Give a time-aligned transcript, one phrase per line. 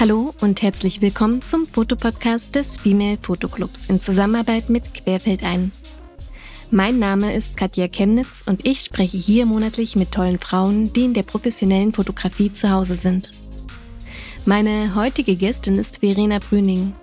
[0.00, 5.72] Hallo und herzlich willkommen zum Fotopodcast des Female Fotoclubs in Zusammenarbeit mit Querfeld ein.
[6.70, 11.14] Mein Name ist Katja Chemnitz und ich spreche hier monatlich mit tollen Frauen, die in
[11.14, 13.32] der professionellen Fotografie zu Hause sind.
[14.44, 16.94] Meine heutige Gästin ist Verena Brüning.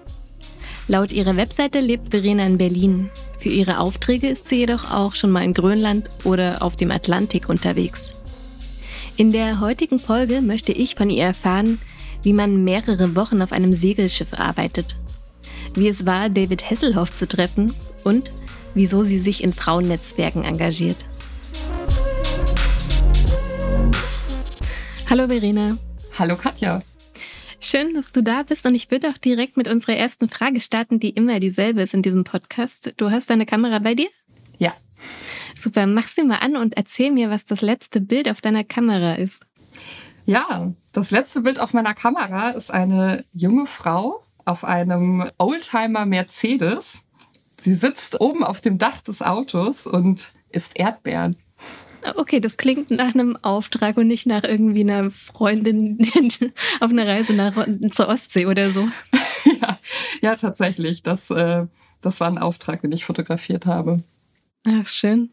[0.87, 3.09] Laut ihrer Webseite lebt Verena in Berlin.
[3.39, 7.49] Für ihre Aufträge ist sie jedoch auch schon mal in Grönland oder auf dem Atlantik
[7.49, 8.23] unterwegs.
[9.17, 11.79] In der heutigen Folge möchte ich von ihr erfahren,
[12.25, 14.95] wie man mehrere Wochen auf einem Segelschiff arbeitet,
[15.75, 18.31] wie es war, David Hasselhoff zu treffen und
[18.73, 21.05] wieso sie sich in Frauennetzwerken engagiert.
[25.07, 25.77] Hallo Verena.
[26.17, 26.81] Hallo Katja.
[27.59, 30.99] Schön, dass du da bist und ich würde auch direkt mit unserer ersten Frage starten,
[30.99, 32.95] die immer dieselbe ist in diesem Podcast.
[32.97, 34.09] Du hast deine Kamera bei dir?
[34.57, 34.73] Ja.
[35.55, 39.13] Super, mach sie mal an und erzähl mir, was das letzte Bild auf deiner Kamera
[39.13, 39.45] ist.
[40.25, 47.05] Ja, das letzte Bild auf meiner Kamera ist eine junge Frau auf einem Oldtimer Mercedes
[47.65, 51.35] Sie sitzt oben auf dem Dach des Autos und isst Erdbeeren.
[52.15, 55.97] Okay, das klingt nach einem Auftrag und nicht nach irgendwie einer Freundin
[56.79, 58.87] auf einer Reise nach, zur Ostsee oder so.
[59.61, 59.79] ja,
[60.21, 61.01] ja, tatsächlich.
[61.01, 61.65] Das, äh,
[62.01, 64.03] das war ein Auftrag, den ich fotografiert habe.
[64.63, 65.31] Ach, schön.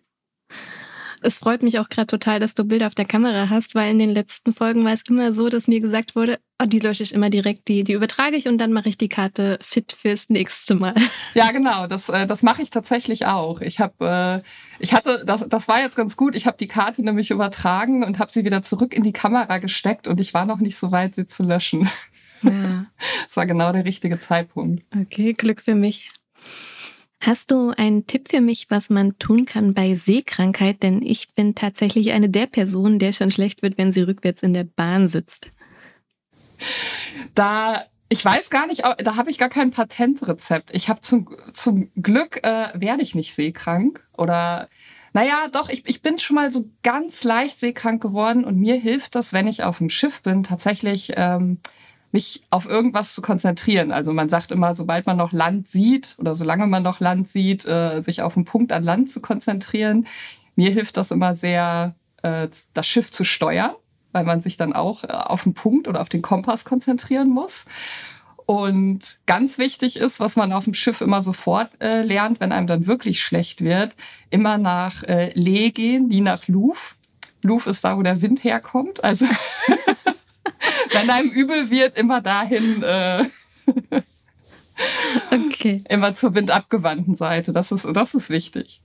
[1.22, 3.98] Es freut mich auch gerade total, dass du Bilder auf der Kamera hast, weil in
[3.98, 7.14] den letzten Folgen war es immer so, dass mir gesagt wurde, oh, die lösche ich
[7.14, 10.74] immer direkt, die, die übertrage ich und dann mache ich die Karte fit fürs nächste
[10.74, 10.94] Mal.
[11.34, 13.62] Ja, genau, das, äh, das mache ich tatsächlich auch.
[13.62, 17.02] Ich habe, äh, ich hatte, das, das war jetzt ganz gut, ich habe die Karte
[17.02, 20.58] nämlich übertragen und habe sie wieder zurück in die Kamera gesteckt und ich war noch
[20.58, 21.88] nicht so weit, sie zu löschen.
[22.42, 22.86] Ja.
[23.24, 24.84] Das war genau der richtige Zeitpunkt.
[24.94, 26.10] Okay, Glück für mich.
[27.24, 30.82] Hast du einen Tipp für mich, was man tun kann bei Seekrankheit?
[30.82, 34.54] Denn ich bin tatsächlich eine der Personen, der schon schlecht wird, wenn sie rückwärts in
[34.54, 35.46] der Bahn sitzt.
[37.34, 40.74] Da ich weiß gar nicht, da habe ich gar kein Patentrezept.
[40.74, 44.68] Ich habe zum, zum Glück äh, werde ich nicht seekrank oder
[45.14, 49.14] naja, doch, ich, ich bin schon mal so ganz leicht seekrank geworden und mir hilft
[49.14, 51.60] das, wenn ich auf dem Schiff bin, tatsächlich ähm,
[52.12, 53.90] mich auf irgendwas zu konzentrieren.
[53.90, 57.66] Also man sagt immer, sobald man noch Land sieht oder solange man noch Land sieht,
[57.66, 60.06] äh, sich auf einen Punkt an Land zu konzentrieren.
[60.54, 63.72] Mir hilft das immer sehr, äh, das Schiff zu steuern,
[64.12, 67.64] weil man sich dann auch äh, auf den Punkt oder auf den Kompass konzentrieren muss.
[68.44, 72.66] Und ganz wichtig ist, was man auf dem Schiff immer sofort äh, lernt, wenn einem
[72.66, 73.94] dann wirklich schlecht wird,
[74.28, 76.96] immer nach äh, Lee gehen, nie nach Louvre.
[77.42, 79.02] Louvre ist da, wo der Wind herkommt.
[79.02, 79.24] Also
[80.92, 82.82] wenn einem übel wird, immer dahin.
[82.82, 83.24] Äh,
[85.30, 85.84] okay.
[85.88, 87.52] Immer zur windabgewandten Seite.
[87.52, 88.82] Das ist, das ist wichtig.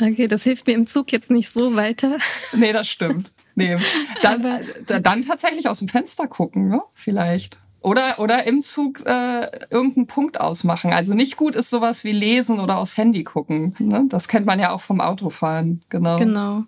[0.00, 2.16] Okay, das hilft mir im Zug jetzt nicht so weiter.
[2.54, 3.32] Nee, das stimmt.
[3.54, 3.76] Nee.
[4.22, 6.80] Dann, Aber, dann tatsächlich aus dem Fenster gucken, ne?
[6.94, 7.58] vielleicht.
[7.82, 10.92] Oder, oder im Zug äh, irgendeinen Punkt ausmachen.
[10.92, 13.74] Also nicht gut ist sowas wie lesen oder aufs Handy gucken.
[13.78, 14.04] Ne?
[14.08, 15.82] Das kennt man ja auch vom Autofahren.
[15.88, 16.16] Genau.
[16.16, 16.64] Genau.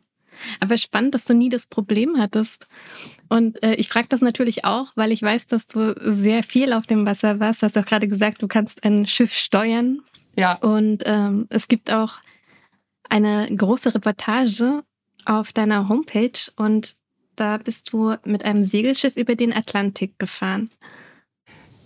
[0.61, 2.67] Aber spannend, dass du nie das Problem hattest.
[3.29, 6.87] Und äh, ich frage das natürlich auch, weil ich weiß, dass du sehr viel auf
[6.87, 7.63] dem Wasser warst.
[7.63, 10.01] Du hast auch gerade gesagt, du kannst ein Schiff steuern.
[10.37, 10.55] Ja.
[10.57, 12.19] Und ähm, es gibt auch
[13.09, 14.83] eine große Reportage
[15.25, 16.97] auf deiner Homepage und
[17.37, 20.71] da bist du mit einem Segelschiff über den Atlantik gefahren.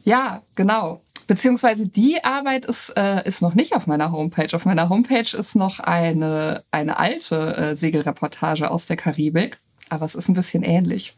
[0.05, 1.03] Ja, genau.
[1.27, 4.55] Beziehungsweise die Arbeit ist, äh, ist noch nicht auf meiner Homepage.
[4.55, 10.15] Auf meiner Homepage ist noch eine, eine alte äh, Segelreportage aus der Karibik, aber es
[10.15, 11.17] ist ein bisschen ähnlich.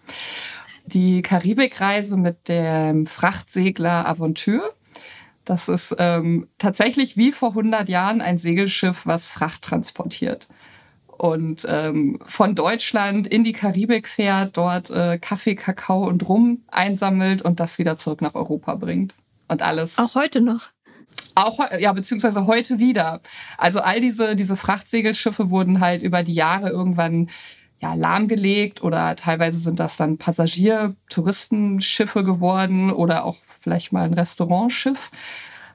[0.86, 4.72] Die Karibikreise mit dem Frachtsegler Aventure.
[5.44, 10.46] Das ist ähm, tatsächlich wie vor 100 Jahren ein Segelschiff, was Fracht transportiert
[11.18, 17.42] und ähm, von Deutschland in die Karibik fährt, dort äh, Kaffee, Kakao und Rum einsammelt
[17.42, 19.14] und das wieder zurück nach Europa bringt
[19.48, 19.98] und alles.
[19.98, 20.68] Auch heute noch.
[21.34, 23.20] Auch, ja, beziehungsweise heute wieder.
[23.56, 27.28] Also all diese, diese Frachtsegelschiffe wurden halt über die Jahre irgendwann
[27.80, 35.12] ja, lahmgelegt oder teilweise sind das dann Passagier-Touristenschiffe geworden oder auch vielleicht mal ein Restaurantschiff.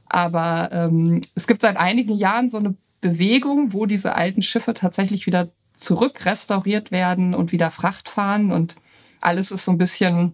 [0.08, 5.28] Aber ähm, es gibt seit einigen Jahren so eine Bewegung, wo diese alten Schiffe tatsächlich
[5.28, 8.52] wieder zurück restauriert werden und wieder Fracht fahren.
[8.52, 8.76] Und
[9.22, 10.34] alles ist so ein bisschen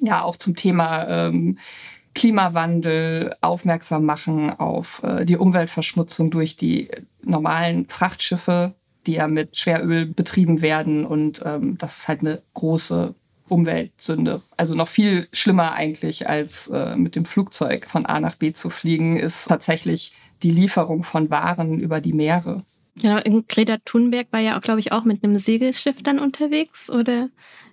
[0.00, 1.58] ja auch zum Thema ähm,
[2.14, 6.88] Klimawandel aufmerksam machen auf äh, die Umweltverschmutzung durch die
[7.22, 8.74] normalen Frachtschiffe,
[9.06, 11.04] die ja mit Schweröl betrieben werden.
[11.04, 13.14] Und ähm, das ist halt eine große
[13.48, 14.40] Umweltsünde.
[14.56, 18.70] Also noch viel schlimmer eigentlich als äh, mit dem Flugzeug von A nach B zu
[18.70, 22.64] fliegen, ist tatsächlich die Lieferung von Waren über die Meere.
[22.96, 27.28] Genau, Greta Thunberg war ja auch, glaube ich, auch mit einem Segelschiff dann unterwegs, oder?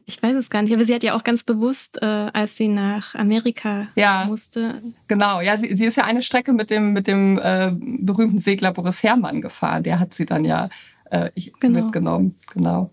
[0.06, 2.68] Ich weiß es gar nicht, aber sie hat ja auch ganz bewusst, äh, als sie
[2.68, 4.82] nach Amerika ja, musste.
[5.08, 8.74] Genau, ja, sie, sie ist ja eine Strecke mit dem, mit dem äh, berühmten Segler
[8.74, 9.84] Boris Herrmann gefahren.
[9.84, 10.70] Der hat sie dann ja
[11.12, 11.30] äh,
[11.60, 11.84] genau.
[11.84, 12.36] mitgenommen.
[12.54, 12.92] Genau.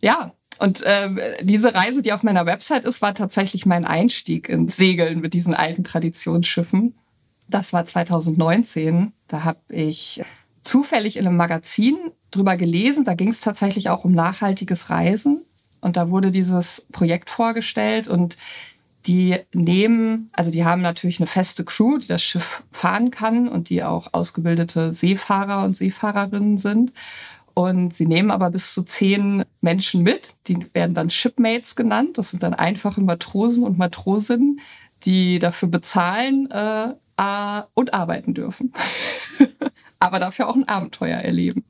[0.00, 4.76] Ja, und äh, diese Reise, die auf meiner Website ist, war tatsächlich mein Einstieg ins
[4.76, 6.94] Segeln mit diesen alten Traditionsschiffen.
[7.48, 9.12] Das war 2019.
[9.28, 10.22] Da habe ich
[10.68, 11.96] zufällig in einem Magazin
[12.30, 13.04] drüber gelesen.
[13.04, 15.42] Da ging es tatsächlich auch um nachhaltiges Reisen.
[15.80, 18.36] Und da wurde dieses Projekt vorgestellt und
[19.06, 23.70] die nehmen, also die haben natürlich eine feste Crew, die das Schiff fahren kann und
[23.70, 26.92] die auch ausgebildete Seefahrer und Seefahrerinnen sind.
[27.54, 32.18] Und sie nehmen aber bis zu zehn Menschen mit, die werden dann Shipmates genannt.
[32.18, 34.60] Das sind dann einfache Matrosen und Matrosinnen,
[35.04, 36.92] die dafür bezahlen äh,
[37.74, 38.72] und arbeiten dürfen.
[39.98, 41.64] aber dafür auch ein Abenteuer erleben.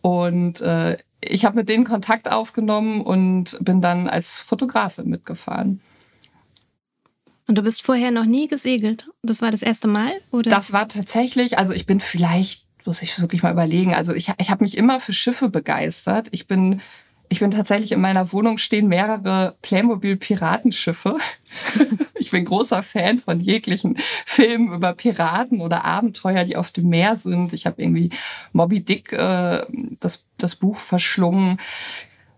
[0.00, 5.80] Und äh, ich habe mit denen Kontakt aufgenommen und bin dann als Fotografin mitgefahren.
[7.46, 9.10] Und du bist vorher noch nie gesegelt?
[9.22, 10.12] Das war das erste Mal?
[10.30, 10.50] Oder?
[10.50, 14.50] Das war tatsächlich, also ich bin vielleicht, muss ich wirklich mal überlegen, also ich, ich
[14.50, 16.28] habe mich immer für Schiffe begeistert.
[16.30, 16.80] Ich bin
[17.34, 21.16] ich bin tatsächlich in meiner Wohnung stehen mehrere Playmobil-Piratenschiffe.
[22.14, 27.16] ich bin großer Fan von jeglichen Filmen über Piraten oder Abenteuer, die auf dem Meer
[27.16, 27.52] sind.
[27.52, 28.10] Ich habe irgendwie
[28.52, 29.66] Moby Dick, äh,
[29.98, 31.58] das, das Buch verschlungen.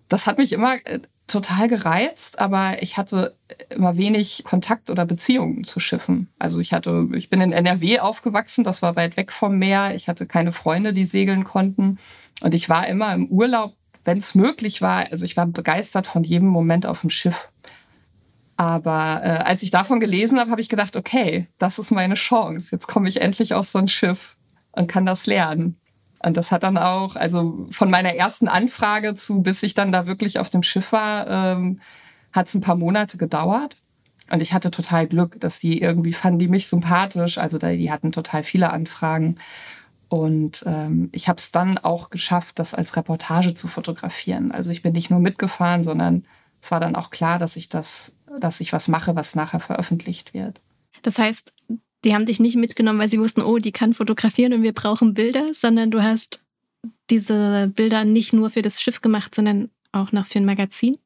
[0.08, 3.36] Das hat mich immer äh, total gereizt, aber ich hatte
[3.68, 6.30] immer wenig Kontakt oder Beziehungen zu Schiffen.
[6.38, 9.94] Also ich hatte, ich bin in NRW aufgewachsen, das war weit weg vom Meer.
[9.94, 11.98] Ich hatte keine Freunde, die segeln konnten.
[12.40, 13.75] Und ich war immer im Urlaub
[14.06, 17.50] wenn es möglich war, also ich war begeistert von jedem Moment auf dem Schiff.
[18.56, 22.68] Aber äh, als ich davon gelesen habe, habe ich gedacht, okay, das ist meine Chance.
[22.72, 24.36] Jetzt komme ich endlich auf so ein Schiff
[24.72, 25.78] und kann das lernen.
[26.24, 30.06] Und das hat dann auch, also von meiner ersten Anfrage zu, bis ich dann da
[30.06, 31.80] wirklich auf dem Schiff war, ähm,
[32.32, 33.76] hat es ein paar Monate gedauert.
[34.30, 37.38] Und ich hatte total Glück, dass die irgendwie fanden die mich sympathisch.
[37.38, 39.36] Also die hatten total viele Anfragen.
[40.08, 44.52] Und ähm, ich habe es dann auch geschafft, das als Reportage zu fotografieren.
[44.52, 46.24] Also ich bin nicht nur mitgefahren, sondern
[46.60, 50.32] es war dann auch klar, dass ich das, dass ich was mache, was nachher veröffentlicht
[50.32, 50.60] wird.
[51.02, 51.52] Das heißt,
[52.04, 55.14] die haben dich nicht mitgenommen, weil sie wussten, oh, die kann fotografieren und wir brauchen
[55.14, 56.44] Bilder, sondern du hast
[57.10, 60.98] diese Bilder nicht nur für das Schiff gemacht, sondern auch noch für ein Magazin?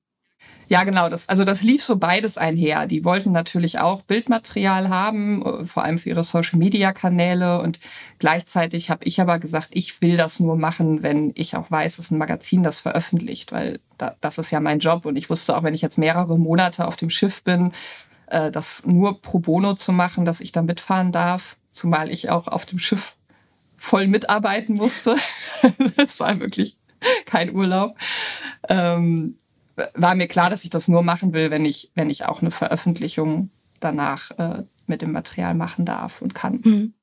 [0.70, 1.08] Ja, genau.
[1.08, 2.86] Das, also das lief so beides einher.
[2.86, 7.60] Die wollten natürlich auch Bildmaterial haben, äh, vor allem für ihre Social-Media-Kanäle.
[7.60, 7.80] Und
[8.20, 12.12] gleichzeitig habe ich aber gesagt, ich will das nur machen, wenn ich auch weiß, dass
[12.12, 15.06] ein Magazin das veröffentlicht, weil da, das ist ja mein Job.
[15.06, 17.72] Und ich wusste auch, wenn ich jetzt mehrere Monate auf dem Schiff bin,
[18.28, 22.46] äh, das nur pro bono zu machen, dass ich da mitfahren darf, zumal ich auch
[22.46, 23.16] auf dem Schiff
[23.76, 25.16] voll mitarbeiten musste.
[25.96, 26.76] das war wirklich
[27.26, 27.96] kein Urlaub.
[28.68, 29.36] Ähm,
[29.94, 32.50] war mir klar, dass ich das nur machen will, wenn ich, wenn ich auch eine
[32.50, 33.50] Veröffentlichung
[33.80, 36.60] danach äh, mit dem Material machen darf und kann.
[36.62, 36.94] Mhm.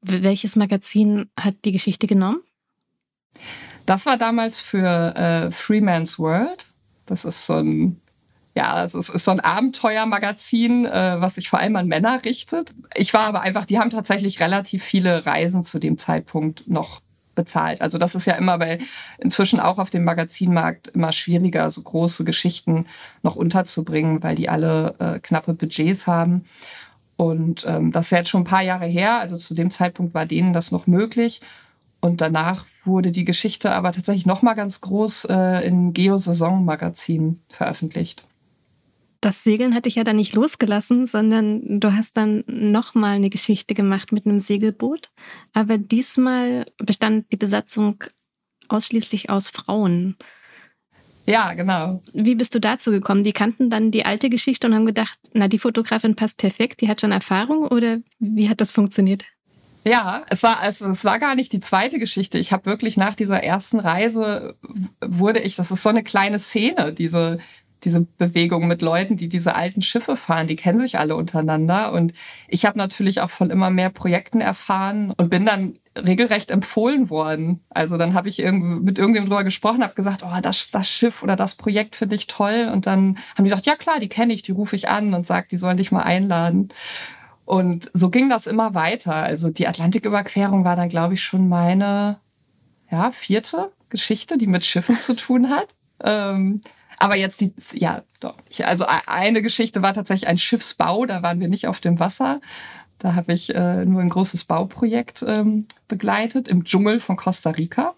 [0.00, 2.40] Welches Magazin hat die Geschichte genommen?
[3.86, 6.66] Das war damals für äh, Freeman's World.
[7.06, 8.00] Das ist so ein,
[8.54, 12.72] ja, es ist, so ein Abenteuermagazin, äh, was sich vor allem an Männer richtet.
[12.94, 17.02] Ich war aber einfach, die haben tatsächlich relativ viele Reisen zu dem Zeitpunkt noch
[17.40, 17.80] bezahlt.
[17.80, 18.78] Also das ist ja immer bei
[19.18, 22.84] inzwischen auch auf dem Magazinmarkt immer schwieriger, so große Geschichten
[23.22, 26.44] noch unterzubringen, weil die alle äh, knappe Budgets haben.
[27.16, 29.20] Und ähm, das ist jetzt schon ein paar Jahre her.
[29.20, 31.40] Also zu dem Zeitpunkt war denen das noch möglich.
[32.00, 38.26] Und danach wurde die Geschichte aber tatsächlich noch mal ganz groß äh, in Geo-Saison-Magazin veröffentlicht
[39.20, 43.74] das Segeln hatte ich ja dann nicht losgelassen, sondern du hast dann nochmal eine Geschichte
[43.74, 45.10] gemacht mit einem Segelboot.
[45.52, 48.02] Aber diesmal bestand die Besatzung
[48.68, 50.16] ausschließlich aus Frauen.
[51.26, 52.00] Ja, genau.
[52.14, 53.22] Wie bist du dazu gekommen?
[53.22, 56.88] Die kannten dann die alte Geschichte und haben gedacht, na, die Fotografin passt perfekt, die
[56.88, 59.24] hat schon Erfahrung oder wie hat das funktioniert?
[59.84, 62.38] Ja, es war also es war gar nicht die zweite Geschichte.
[62.38, 64.56] Ich habe wirklich nach dieser ersten Reise
[65.00, 67.38] wurde ich, das ist so eine kleine Szene, diese
[67.84, 71.92] diese Bewegung mit Leuten, die diese alten Schiffe fahren, die kennen sich alle untereinander.
[71.92, 72.12] Und
[72.48, 77.60] ich habe natürlich auch von immer mehr Projekten erfahren und bin dann regelrecht empfohlen worden.
[77.70, 81.36] Also dann habe ich mit irgendjemandem drüber gesprochen, habe gesagt, oh, das, das Schiff oder
[81.36, 82.70] das Projekt finde ich toll.
[82.72, 85.26] Und dann haben die gesagt, ja klar, die kenne ich, die rufe ich an und
[85.26, 86.68] sage, die sollen dich mal einladen.
[87.44, 89.14] Und so ging das immer weiter.
[89.14, 92.18] Also die Atlantiküberquerung war dann, glaube ich, schon meine
[92.90, 95.68] ja, vierte Geschichte, die mit Schiffen zu tun hat.
[96.02, 96.62] Ähm,
[97.00, 98.36] aber jetzt die, ja, doch.
[98.62, 102.40] Also e-, eine Geschichte war tatsächlich ein Schiffsbau, da waren wir nicht auf dem Wasser.
[102.98, 107.94] Da habe ich äh, nur ein großes Bauprojekt ähm, begleitet im Dschungel von Costa Rica.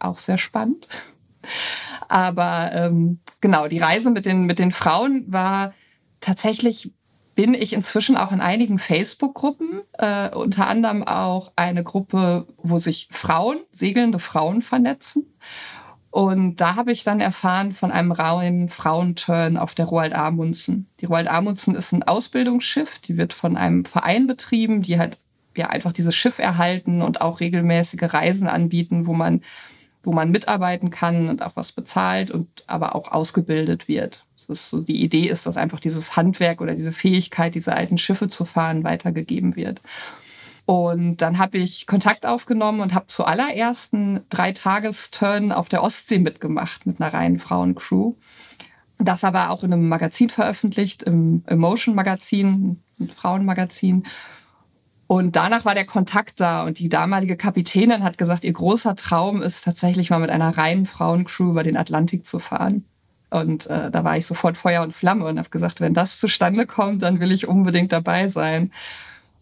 [0.00, 0.88] Auch sehr spannend.
[2.08, 5.72] Aber ähm, genau, die Reise mit den, mit den Frauen war
[6.20, 6.92] tatsächlich,
[7.36, 13.08] bin ich inzwischen auch in einigen Facebook-Gruppen, äh, unter anderem auch eine Gruppe, wo sich
[13.12, 15.29] Frauen, segelnde Frauen vernetzen.
[16.10, 20.88] Und da habe ich dann erfahren von einem rauen Frauenturn auf der Roald Amundsen.
[21.00, 25.18] Die Roald Amundsen ist ein Ausbildungsschiff, die wird von einem Verein betrieben, die halt
[25.56, 29.42] ja einfach dieses Schiff erhalten und auch regelmäßige Reisen anbieten, wo man,
[30.02, 34.24] wo man mitarbeiten kann und auch was bezahlt und aber auch ausgebildet wird.
[34.36, 37.98] Das ist so die Idee ist, dass einfach dieses Handwerk oder diese Fähigkeit, diese alten
[37.98, 39.80] Schiffe zu fahren, weitergegeben wird.
[40.70, 46.86] Und dann habe ich Kontakt aufgenommen und habe zuallererst einen Dreitagesturn auf der Ostsee mitgemacht
[46.86, 48.14] mit einer reinen Frauencrew.
[48.96, 54.04] Das aber auch in einem Magazin veröffentlicht, im Emotion Magazin, ein Frauenmagazin.
[55.08, 59.42] Und danach war der Kontakt da und die damalige Kapitänin hat gesagt, ihr großer Traum
[59.42, 62.84] ist tatsächlich mal mit einer reinen Frauencrew über den Atlantik zu fahren.
[63.28, 66.64] Und äh, da war ich sofort Feuer und Flamme und habe gesagt, wenn das zustande
[66.64, 68.70] kommt, dann will ich unbedingt dabei sein.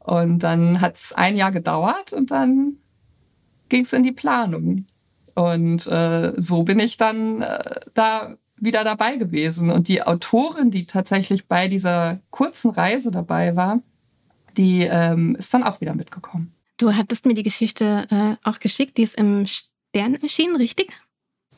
[0.09, 2.79] Und dann hat es ein Jahr gedauert und dann
[3.69, 4.87] ging es in die Planung.
[5.35, 9.71] Und äh, so bin ich dann äh, da wieder dabei gewesen.
[9.71, 13.83] Und die Autorin, die tatsächlich bei dieser kurzen Reise dabei war,
[14.57, 16.55] die ähm, ist dann auch wieder mitgekommen.
[16.79, 20.91] Du hattest mir die Geschichte äh, auch geschickt, die ist im Stern erschienen, richtig?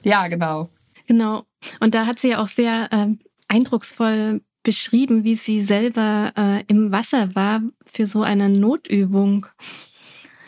[0.02, 0.70] Ja, genau.
[1.06, 1.44] Genau.
[1.78, 3.06] Und da hat sie ja auch sehr äh,
[3.46, 9.46] eindrucksvoll beschrieben, wie sie selber äh, im Wasser war für so eine Notübung.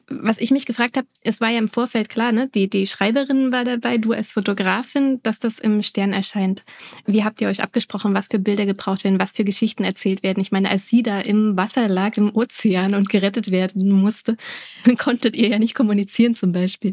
[0.09, 2.47] Was ich mich gefragt habe, es war ja im Vorfeld klar, ne?
[2.49, 6.65] die, die Schreiberin war dabei, du als Fotografin, dass das im Stern erscheint.
[7.07, 10.41] Wie habt ihr euch abgesprochen, was für Bilder gebraucht werden, was für Geschichten erzählt werden?
[10.41, 14.37] Ich meine, als sie da im Wasser lag, im Ozean und gerettet werden musste,
[14.99, 16.93] konntet ihr ja nicht kommunizieren zum Beispiel.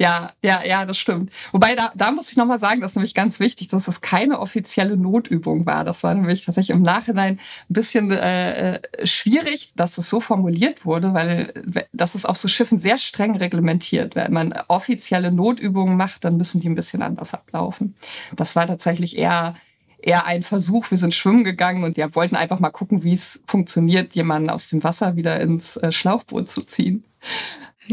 [0.00, 1.32] Ja, ja, ja, das stimmt.
[1.50, 4.38] Wobei, da, da muss ich nochmal sagen, das ist nämlich ganz wichtig, dass es keine
[4.38, 5.84] offizielle Notübung war.
[5.84, 10.86] Das war nämlich tatsächlich im Nachhinein ein bisschen äh, äh schwierig, dass es so formuliert
[10.86, 11.52] wurde, weil
[11.92, 14.14] das ist auf so Schiffen sehr streng reglementiert.
[14.14, 17.96] Wenn man offizielle Notübungen macht, dann müssen die ein bisschen anders ablaufen.
[18.36, 19.56] Das war tatsächlich eher
[20.00, 20.90] eher ein Versuch.
[20.92, 24.68] Wir sind schwimmen gegangen und ja, wollten einfach mal gucken, wie es funktioniert, jemanden aus
[24.68, 27.04] dem Wasser wieder ins äh, Schlauchboot zu ziehen.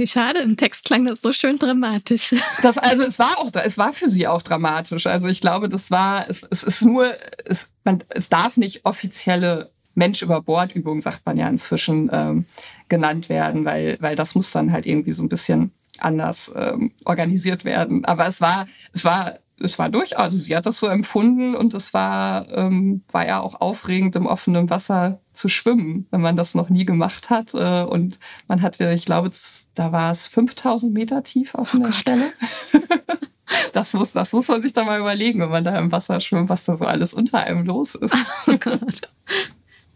[0.05, 2.35] Schade, im Text klang das so schön dramatisch.
[2.61, 5.07] Das, also es war auch, es war für sie auch dramatisch.
[5.07, 7.05] Also ich glaube, das war, es, es ist nur,
[7.45, 12.45] es, man, es darf nicht offizielle Mensch über Bord Übung, sagt man ja inzwischen, ähm,
[12.89, 17.65] genannt werden, weil, weil das muss dann halt irgendwie so ein bisschen anders ähm, organisiert
[17.65, 18.05] werden.
[18.05, 21.73] Aber es war, es war es war durchaus, also sie hat das so empfunden und
[21.73, 26.55] es war, ähm, war ja auch aufregend, im offenen Wasser zu schwimmen, wenn man das
[26.55, 27.53] noch nie gemacht hat.
[27.53, 29.31] Äh, und man hatte, ich glaube,
[29.73, 31.95] da war es 5000 Meter tief auf oh einer Gott.
[31.95, 32.33] Stelle.
[33.73, 36.49] das, muss, das muss man sich dann mal überlegen, wenn man da im Wasser schwimmt,
[36.49, 38.15] was da so alles unter einem los ist.
[38.47, 39.09] Oh Gott.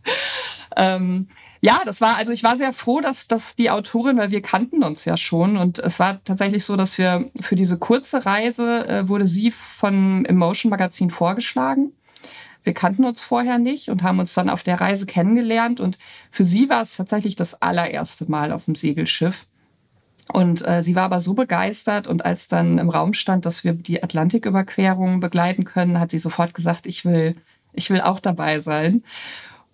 [0.75, 1.27] ähm,
[1.61, 4.83] ja, das war, also ich war sehr froh, dass, dass die Autorin, weil wir kannten
[4.83, 9.09] uns ja schon und es war tatsächlich so, dass wir für diese kurze Reise äh,
[9.09, 11.91] wurde sie von Emotion Magazin vorgeschlagen.
[12.63, 15.97] Wir kannten uns vorher nicht und haben uns dann auf der Reise kennengelernt und
[16.29, 19.47] für sie war es tatsächlich das allererste Mal auf dem Segelschiff.
[20.31, 23.73] Und äh, sie war aber so begeistert und als dann im Raum stand, dass wir
[23.73, 27.35] die Atlantiküberquerung begleiten können, hat sie sofort gesagt, ich will,
[27.73, 29.03] ich will auch dabei sein.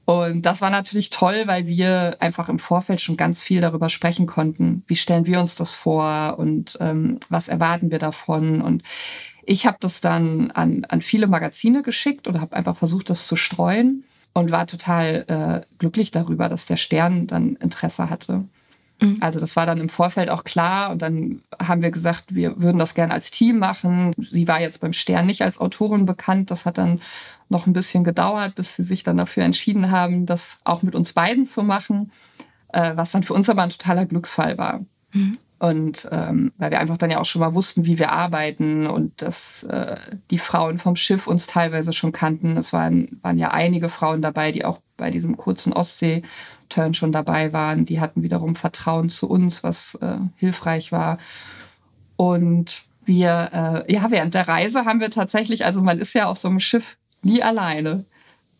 [0.06, 4.28] Und das war natürlich toll, weil wir einfach im Vorfeld schon ganz viel darüber sprechen
[4.28, 4.84] konnten.
[4.86, 8.62] Wie stellen wir uns das vor und ähm, was erwarten wir davon?
[8.62, 8.84] Und
[9.46, 13.36] ich habe das dann an, an viele Magazine geschickt oder habe einfach versucht, das zu
[13.36, 18.44] streuen und war total äh, glücklich darüber, dass der Stern dann Interesse hatte.
[19.02, 19.18] Mhm.
[19.22, 22.78] Also das war dann im Vorfeld auch klar und dann haben wir gesagt, wir würden
[22.78, 24.14] das gerne als Team machen.
[24.18, 26.52] Sie war jetzt beim Stern nicht als Autorin bekannt.
[26.52, 27.02] Das hat dann
[27.50, 31.14] noch ein bisschen gedauert, bis sie sich dann dafür entschieden haben, das auch mit uns
[31.14, 32.12] beiden zu machen,
[32.74, 34.82] äh, was dann für uns aber ein totaler Glücksfall war.
[35.12, 35.38] Mhm.
[35.58, 39.22] Und ähm, weil wir einfach dann ja auch schon mal wussten, wie wir arbeiten und
[39.22, 39.96] dass äh,
[40.30, 42.58] die Frauen vom Schiff uns teilweise schon kannten.
[42.58, 47.54] Es waren, waren ja einige Frauen dabei, die auch bei diesem kurzen Ostsee-Turn schon dabei
[47.54, 47.86] waren.
[47.86, 51.20] Die hatten wiederum Vertrauen zu uns, was äh, hilfreich war.
[52.18, 56.38] Und wir, äh, ja, während der Reise haben wir tatsächlich, also man ist ja auf
[56.38, 58.05] so einem Schiff nie alleine.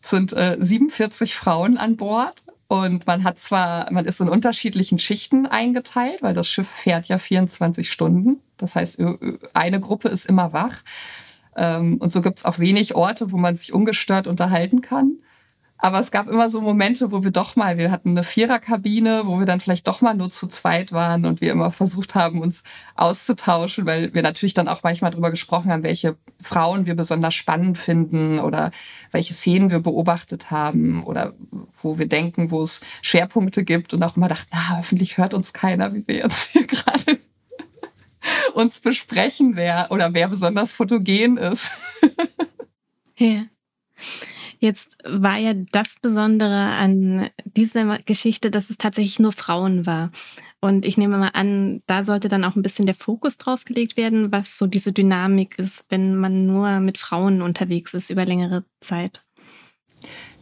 [0.02, 4.98] Es sind äh, 47 Frauen an Bord und man hat zwar, man ist in unterschiedlichen
[4.98, 8.40] Schichten eingeteilt, weil das Schiff fährt ja 24 Stunden.
[8.56, 9.00] Das heißt,
[9.54, 10.82] eine Gruppe ist immer wach.
[11.56, 15.18] Ähm, und so gibt es auch wenig Orte, wo man sich ungestört unterhalten kann.
[15.78, 19.38] Aber es gab immer so Momente, wo wir doch mal, wir hatten eine Viererkabine, wo
[19.38, 22.62] wir dann vielleicht doch mal nur zu zweit waren und wir immer versucht haben, uns
[22.94, 27.76] auszutauschen, weil wir natürlich dann auch manchmal darüber gesprochen haben, welche Frauen wir besonders spannend
[27.76, 28.70] finden oder
[29.10, 31.34] welche Szenen wir beobachtet haben oder
[31.82, 35.52] wo wir denken, wo es Schwerpunkte gibt und auch immer dachten, na, hoffentlich hört uns
[35.52, 37.18] keiner, wie wir jetzt hier gerade
[38.54, 41.70] uns besprechen, wer oder wer besonders fotogen ist.
[43.18, 43.44] Ja.
[44.58, 50.10] Jetzt war ja das Besondere an dieser Geschichte, dass es tatsächlich nur Frauen war.
[50.60, 53.96] Und ich nehme mal an, da sollte dann auch ein bisschen der Fokus drauf gelegt
[53.96, 58.64] werden, was so diese Dynamik ist, wenn man nur mit Frauen unterwegs ist über längere
[58.80, 59.24] Zeit.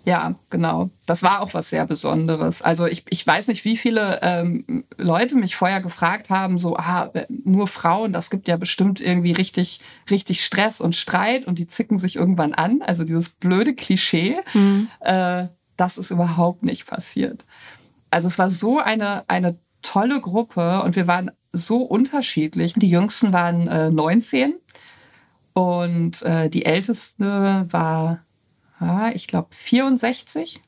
[0.04, 0.90] Ja, genau.
[1.06, 2.60] Das war auch was sehr Besonderes.
[2.60, 7.10] Also ich, ich weiß nicht, wie viele ähm, Leute mich vorher gefragt haben, so, ah,
[7.28, 9.80] nur Frauen, das gibt ja bestimmt irgendwie richtig,
[10.10, 12.82] richtig Stress und Streit und die zicken sich irgendwann an.
[12.82, 14.88] Also dieses blöde Klischee, mhm.
[15.00, 17.46] äh, das ist überhaupt nicht passiert.
[18.10, 22.74] Also es war so eine, eine tolle Gruppe und wir waren so unterschiedlich.
[22.74, 24.54] Die Jüngsten waren äh, 19
[25.54, 28.24] und äh, die Älteste war
[29.14, 30.60] ich glaube 64.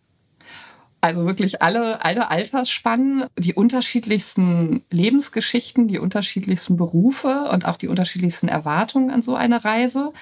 [1.01, 8.49] Also wirklich alle, alle Altersspannen, die unterschiedlichsten Lebensgeschichten, die unterschiedlichsten Berufe und auch die unterschiedlichsten
[8.49, 10.13] Erwartungen an so eine Reise.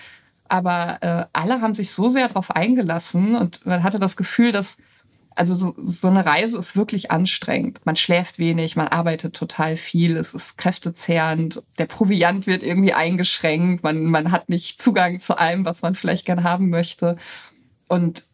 [0.46, 4.76] Aber äh, alle haben sich so sehr darauf eingelassen und man hatte das Gefühl, dass
[5.36, 7.80] also so, so eine Reise ist wirklich anstrengend.
[7.84, 13.82] Man schläft wenig, man arbeitet total viel, es ist kräftezehrend, der Proviant wird irgendwie eingeschränkt,
[13.82, 17.16] man, man hat nicht Zugang zu allem, was man vielleicht gern haben möchte.
[17.94, 18.24] Und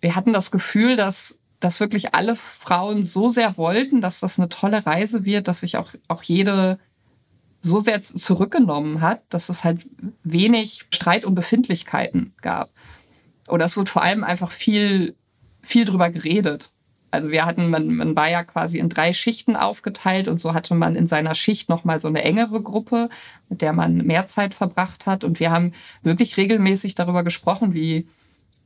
[0.00, 4.48] wir hatten das Gefühl, dass, dass wirklich alle Frauen so sehr wollten, dass das eine
[4.48, 6.78] tolle Reise wird, dass sich auch, auch jede
[7.60, 9.88] so sehr zurückgenommen hat, dass es halt
[10.22, 12.70] wenig Streit um Befindlichkeiten gab.
[13.48, 15.16] Oder es wurde vor allem einfach viel,
[15.62, 16.70] viel drüber geredet.
[17.10, 20.76] Also wir hatten, man, man war ja quasi in drei Schichten aufgeteilt und so hatte
[20.76, 23.08] man in seiner Schicht nochmal so eine engere Gruppe,
[23.48, 25.24] mit der man mehr Zeit verbracht hat.
[25.24, 28.06] Und wir haben wirklich regelmäßig darüber gesprochen, wie,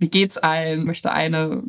[0.03, 0.85] wie geht's allen?
[0.85, 1.63] Möchte eine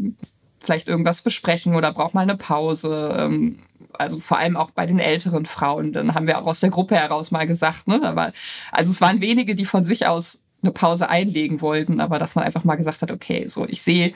[0.60, 3.16] vielleicht irgendwas besprechen oder braucht mal eine Pause?
[3.18, 3.60] Ähm,
[3.94, 5.94] also vor allem auch bei den älteren Frauen.
[5.94, 8.02] Dann haben wir auch aus der Gruppe heraus mal gesagt, ne?
[8.04, 8.34] Aber,
[8.72, 12.46] also es waren wenige, die von sich aus eine Pause einlegen wollten, aber dass man
[12.46, 14.14] einfach mal gesagt hat, okay, so ich sehe,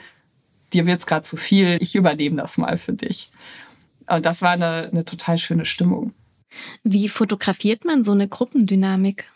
[0.72, 3.30] dir wird's gerade zu viel, ich übernehme das mal für dich.
[4.06, 6.12] Und das war eine, eine total schöne Stimmung.
[6.82, 9.26] Wie fotografiert man so eine Gruppendynamik?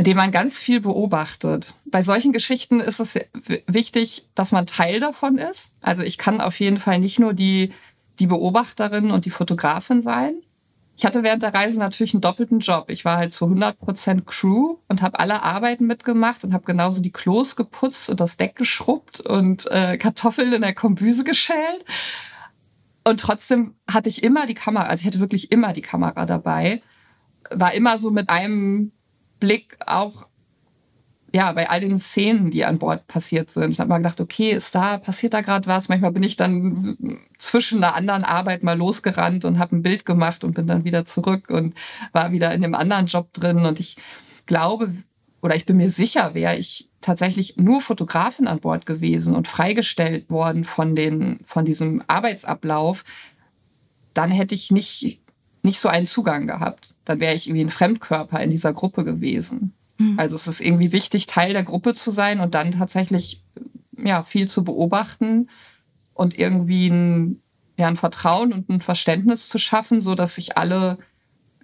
[0.00, 1.74] Indem man ganz viel beobachtet.
[1.84, 3.20] Bei solchen Geschichten ist es
[3.66, 5.74] wichtig, dass man Teil davon ist.
[5.82, 7.74] Also ich kann auf jeden Fall nicht nur die,
[8.18, 10.36] die Beobachterin und die Fotografin sein.
[10.96, 12.86] Ich hatte während der Reise natürlich einen doppelten Job.
[12.88, 17.12] Ich war halt zu 100% Crew und habe alle Arbeiten mitgemacht und habe genauso die
[17.12, 21.84] Klos geputzt und das Deck geschrubbt und äh, Kartoffeln in der Kombüse geschält.
[23.04, 26.80] Und trotzdem hatte ich immer die Kamera, also ich hatte wirklich immer die Kamera dabei,
[27.50, 28.92] war immer so mit einem
[29.40, 30.26] Blick auch
[31.32, 33.70] ja, bei all den Szenen, die an Bord passiert sind.
[33.70, 35.88] Ich habe mal gedacht, okay, ist da, passiert da gerade was?
[35.88, 40.42] Manchmal bin ich dann zwischen einer anderen Arbeit mal losgerannt und habe ein Bild gemacht
[40.42, 41.74] und bin dann wieder zurück und
[42.12, 43.64] war wieder in dem anderen Job drin.
[43.64, 43.96] Und ich
[44.46, 44.92] glaube,
[45.40, 50.28] oder ich bin mir sicher, wäre ich tatsächlich nur Fotografin an Bord gewesen und freigestellt
[50.30, 53.04] worden von den, von diesem Arbeitsablauf,
[54.14, 55.19] dann hätte ich nicht,
[55.62, 59.74] nicht so einen Zugang gehabt dann wäre ich irgendwie ein Fremdkörper in dieser Gruppe gewesen.
[59.98, 60.18] Mhm.
[60.18, 63.42] Also es ist irgendwie wichtig, Teil der Gruppe zu sein und dann tatsächlich
[63.96, 65.50] ja, viel zu beobachten
[66.14, 67.42] und irgendwie ein,
[67.76, 70.98] ja, ein Vertrauen und ein Verständnis zu schaffen, so dass sich alle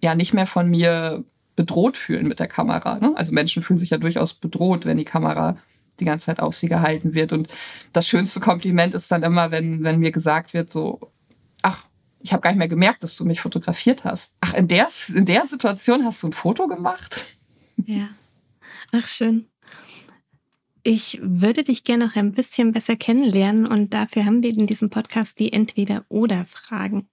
[0.02, 2.98] ja nicht mehr von mir bedroht fühlen mit der Kamera.
[2.98, 3.12] Ne?
[3.14, 5.56] Also Menschen fühlen sich ja durchaus bedroht, wenn die Kamera
[6.00, 7.32] die ganze Zeit auf sie gehalten wird.
[7.32, 7.48] Und
[7.92, 11.12] das schönste Kompliment ist dann immer, wenn, wenn mir gesagt wird, so,
[11.62, 11.84] ach,
[12.26, 14.34] ich habe gar nicht mehr gemerkt, dass du mich fotografiert hast.
[14.40, 17.24] Ach, in der, in der Situation hast du ein Foto gemacht?
[17.84, 18.08] Ja.
[18.90, 19.46] Ach, schön.
[20.82, 24.90] Ich würde dich gerne noch ein bisschen besser kennenlernen und dafür haben wir in diesem
[24.90, 27.08] Podcast die Entweder-Oder-Fragen.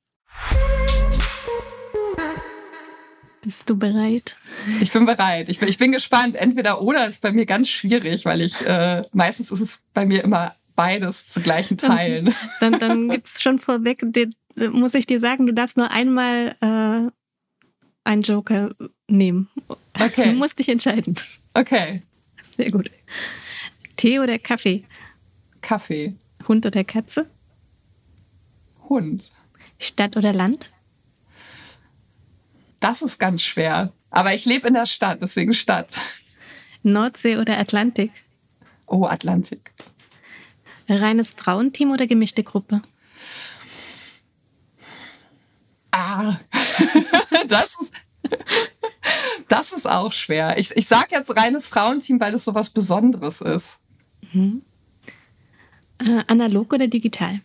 [3.43, 4.37] Bist du bereit?
[4.81, 5.47] Ich bin bereit.
[5.47, 6.35] Ich bin, ich bin gespannt.
[6.35, 10.23] Entweder oder ist bei mir ganz schwierig, weil ich äh, meistens ist es bei mir
[10.23, 12.29] immer beides zu gleichen Teilen.
[12.29, 12.37] Okay.
[12.59, 14.33] Dann, dann gibt es schon vorweg den,
[14.71, 17.11] muss ich dir sagen, du darfst nur einmal äh,
[18.03, 18.71] einen Joker
[19.07, 19.49] nehmen.
[19.99, 20.31] Okay.
[20.31, 21.15] Du musst dich entscheiden.
[21.53, 22.03] Okay.
[22.57, 22.89] Sehr gut.
[23.97, 24.83] Tee oder Kaffee?
[25.61, 26.15] Kaffee.
[26.47, 27.29] Hund oder Katze?
[28.89, 29.31] Hund.
[29.79, 30.71] Stadt oder Land?
[32.79, 33.93] Das ist ganz schwer.
[34.09, 35.97] Aber ich lebe in der Stadt, deswegen Stadt.
[36.83, 38.11] Nordsee oder Atlantik?
[38.85, 39.71] Oh, Atlantik.
[40.87, 42.81] Reines Frauenteam oder gemischte Gruppe?
[45.91, 46.37] Ah,
[47.47, 47.93] das ist,
[49.47, 50.57] das ist auch schwer.
[50.57, 53.79] Ich, ich sage jetzt reines Frauenteam, weil es so was Besonderes ist.
[54.31, 54.63] Mhm.
[55.99, 57.41] Äh, analog oder digital?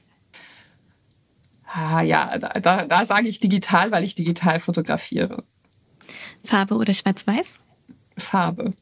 [1.67, 5.45] Ah, ja, da, da, da sage ich digital, weil ich digital fotografiere.
[6.43, 7.61] Farbe oder Schwarz-Weiß?
[8.17, 8.73] Farbe.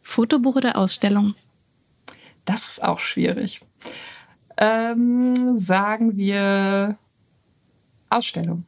[0.00, 1.34] Fotobuch oder Ausstellung?
[2.44, 3.60] Das ist auch schwierig.
[4.56, 6.98] Ähm, sagen wir
[8.10, 8.64] Ausstellung.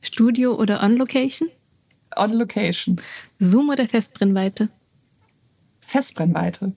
[0.00, 1.50] Studio oder On-Location?
[2.16, 3.00] On-Location.
[3.38, 4.68] Zoom oder Festbrennweite?
[5.80, 6.72] Festbrennweite.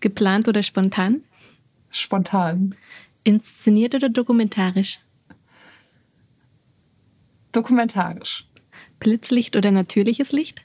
[0.00, 1.22] Geplant oder spontan?
[1.90, 2.74] Spontan.
[3.24, 5.00] Inszeniert oder dokumentarisch?
[7.52, 8.48] Dokumentarisch.
[8.98, 10.62] Blitzlicht oder natürliches Licht?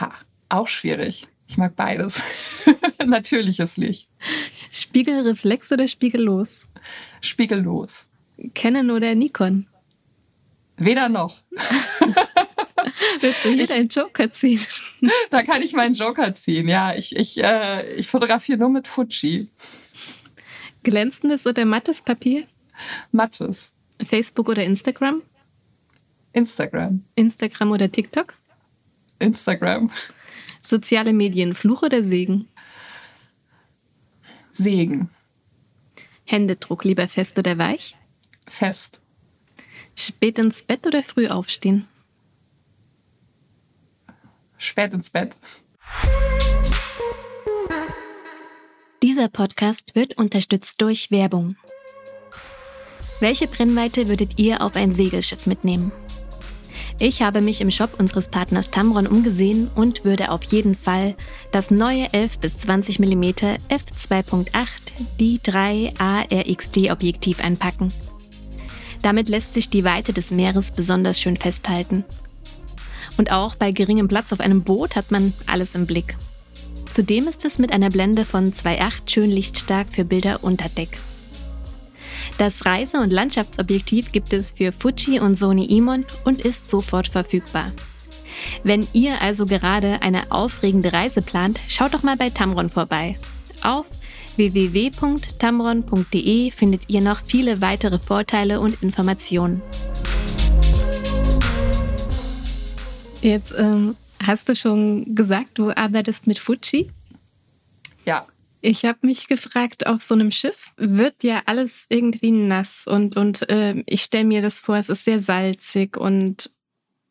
[0.00, 0.12] Ha,
[0.48, 1.26] auch schwierig.
[1.46, 2.20] Ich mag beides.
[3.06, 4.08] natürliches Licht.
[4.70, 6.68] Spiegelreflex oder spiegellos?
[7.20, 8.06] Spiegellos.
[8.54, 9.66] Canon oder Nikon?
[10.76, 11.38] Weder noch.
[13.20, 14.60] Willst du hier deinen Joker ziehen?
[15.30, 16.94] Da kann ich meinen Joker ziehen, ja.
[16.94, 19.50] Ich, ich, äh, ich fotografiere nur mit Fuji.
[20.82, 22.46] Glänzendes oder mattes Papier?
[23.12, 23.72] Mattes.
[24.02, 25.22] Facebook oder Instagram?
[26.32, 27.04] Instagram.
[27.14, 28.34] Instagram oder TikTok?
[29.18, 29.90] Instagram.
[30.60, 32.48] Soziale Medien, Fluch oder Segen?
[34.54, 35.10] Segen.
[36.24, 37.96] Händedruck, lieber fest oder weich?
[38.46, 39.00] Fest.
[39.94, 41.86] Spät ins Bett oder früh aufstehen?
[44.56, 45.36] Spät ins Bett.
[49.02, 51.56] Dieser Podcast wird unterstützt durch Werbung.
[53.20, 55.92] Welche Brennweite würdet ihr auf ein Segelschiff mitnehmen?
[56.98, 61.16] Ich habe mich im Shop unseres Partners Tamron umgesehen und würde auf jeden Fall
[61.50, 63.24] das neue 11 bis 20 mm
[63.68, 64.48] f2.8
[65.18, 67.92] D3 ARXD Objektiv einpacken.
[69.02, 72.04] Damit lässt sich die Weite des Meeres besonders schön festhalten.
[73.16, 76.16] Und auch bei geringem Platz auf einem Boot hat man alles im Blick.
[76.92, 80.98] Zudem ist es mit einer Blende von 2.8 schön lichtstark für Bilder unter Deck.
[82.38, 87.70] Das Reise- und Landschaftsobjektiv gibt es für Fuji und Sony Imon und ist sofort verfügbar.
[88.64, 93.14] Wenn ihr also gerade eine aufregende Reise plant, schaut doch mal bei Tamron vorbei.
[93.62, 93.86] Auf
[94.36, 99.62] www.tamron.de findet ihr noch viele weitere Vorteile und Informationen.
[103.22, 103.94] Jetzt ähm,
[104.26, 106.90] hast du schon gesagt, du arbeitest mit Fuji.
[108.04, 108.26] Ja.
[108.66, 113.46] Ich habe mich gefragt, auf so einem Schiff wird ja alles irgendwie nass und, und
[113.50, 116.50] äh, ich stelle mir das vor, es ist sehr salzig und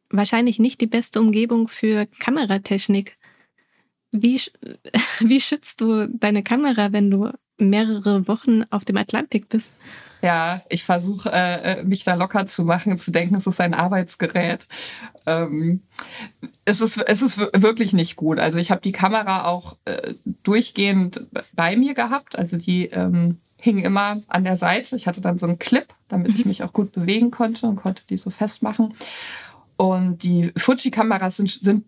[0.10, 3.20] wahrscheinlich nicht die beste Umgebung für Kameratechnik.
[4.12, 4.42] Wie,
[5.20, 9.74] wie schützt du deine Kamera, wenn du mehrere Wochen auf dem Atlantik bist?
[10.24, 13.74] Ja, ich versuche äh, äh, mich da locker zu machen, zu denken, es ist ein
[13.74, 14.66] Arbeitsgerät.
[15.26, 15.82] Ähm,
[16.64, 18.40] es, ist, es ist wirklich nicht gut.
[18.40, 22.38] Also ich habe die Kamera auch äh, durchgehend bei mir gehabt.
[22.38, 24.96] Also die ähm, hing immer an der Seite.
[24.96, 26.52] Ich hatte dann so einen Clip, damit ich mhm.
[26.52, 28.94] mich auch gut bewegen konnte und konnte die so festmachen.
[29.76, 31.84] Und die Fuji-Kameras sind, sind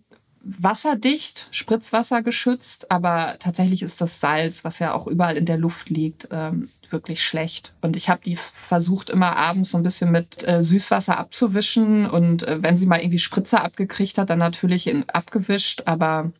[0.46, 5.90] wasserdicht, Spritzwasser geschützt, aber tatsächlich ist das Salz, was ja auch überall in der Luft
[5.90, 7.74] liegt, ähm, wirklich schlecht.
[7.82, 12.44] Und ich habe die versucht immer abends so ein bisschen mit äh, Süßwasser abzuwischen und
[12.44, 16.32] äh, wenn sie mal irgendwie Spritzer abgekriegt hat, dann natürlich abgewischt, aber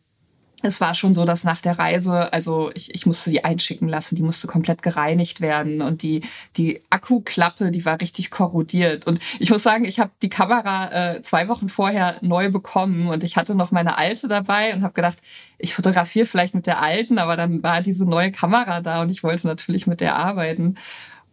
[0.66, 4.16] es war schon so, dass nach der Reise, also ich, ich musste die einschicken lassen,
[4.16, 6.22] die musste komplett gereinigt werden und die,
[6.56, 9.06] die Akkuklappe, die war richtig korrodiert.
[9.06, 13.24] Und ich muss sagen, ich habe die Kamera äh, zwei Wochen vorher neu bekommen und
[13.24, 15.18] ich hatte noch meine alte dabei und habe gedacht,
[15.58, 19.22] ich fotografiere vielleicht mit der alten, aber dann war diese neue Kamera da und ich
[19.22, 20.76] wollte natürlich mit der arbeiten.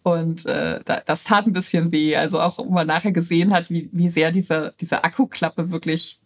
[0.04, 2.16] Und äh, das tat ein bisschen weh.
[2.16, 6.20] Also auch, wo man nachher gesehen hat, wie, wie sehr diese, diese Akkuklappe wirklich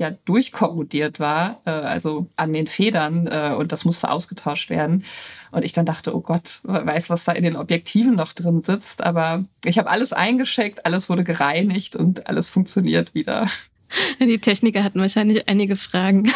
[0.00, 5.04] ja durchkorrodiert war, äh, also an den Federn äh, und das musste ausgetauscht werden.
[5.52, 9.02] Und ich dann dachte, oh Gott, weiß, was da in den Objektiven noch drin sitzt.
[9.02, 13.46] Aber ich habe alles eingeschickt, alles wurde gereinigt und alles funktioniert wieder.
[14.20, 16.32] Die Techniker hatten wahrscheinlich einige Fragen.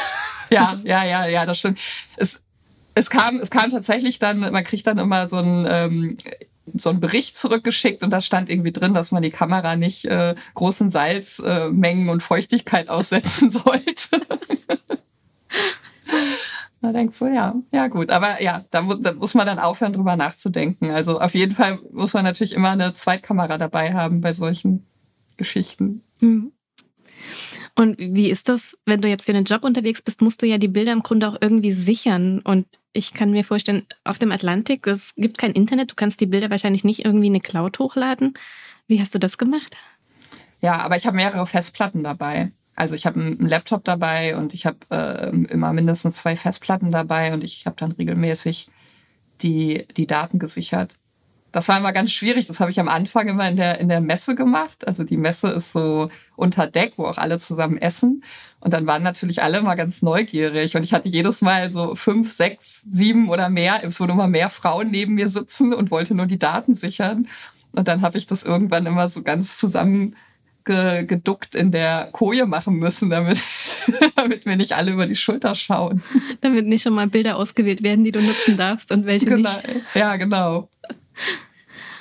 [0.51, 1.79] Ja, ja, ja, ja, das stimmt.
[2.17, 2.43] Es,
[2.95, 6.19] es kam, es kam tatsächlich dann, man kriegt dann immer so ein ähm,
[6.73, 10.35] so einen Bericht zurückgeschickt und da stand irgendwie drin, dass man die Kamera nicht äh,
[10.55, 14.21] großen Salzmengen äh, und Feuchtigkeit aussetzen sollte.
[16.81, 18.11] da denkst du, ja, ja gut.
[18.11, 20.91] Aber ja, da, mu da, muss man dann aufhören, drüber nachzudenken.
[20.91, 24.87] Also auf jeden Fall muss man natürlich immer eine Zweitkamera dabei haben bei solchen
[25.37, 26.03] Geschichten.
[26.21, 26.53] Mhm.
[27.77, 30.59] Und wie ist das, wenn du jetzt für einen Job unterwegs bist, musst du ja
[30.59, 32.41] die Bilder im Grunde auch irgendwie sichern.
[32.41, 36.27] Und ich kann mir vorstellen, auf dem Atlantik, es gibt kein Internet, du kannst die
[36.27, 38.35] Bilder wahrscheinlich nicht irgendwie in eine Cloud hochladen.
[38.87, 39.77] Wie hast du das gemacht?
[40.61, 42.53] Ja, aber ich habe mehrere Festplatten dabei.
[42.77, 47.35] Also ich habe einen Laptop dabei und ich habe äh, immer mindestens zwei Festplatten dabei
[47.35, 48.69] und ich habe dann regelmäßig
[49.43, 50.97] die, die Daten gesichert.
[51.55, 52.47] Das war immer ganz schwierig.
[52.47, 54.89] Das habe ich am Anfang immer in der, in der Messe gemacht.
[54.89, 58.25] Also die Messe ist so unter Deck, wo auch alle zusammen essen.
[58.59, 60.75] Und dann waren natürlich alle immer ganz neugierig.
[60.75, 63.85] Und ich hatte jedes Mal so fünf, sechs, sieben oder mehr.
[63.85, 67.29] Es wurden immer mehr Frauen neben mir sitzen und wollte nur die Daten sichern.
[67.71, 70.17] Und dann habe ich das irgendwann immer so ganz zusammen
[70.65, 73.41] geduckt in der Koje machen müssen, damit,
[74.17, 76.03] damit wir nicht alle über die Schulter schauen.
[76.41, 79.51] Damit nicht schon mal Bilder ausgewählt werden, die du nutzen darfst und welche genau.
[79.57, 79.95] nicht.
[79.95, 80.69] Ja, genau.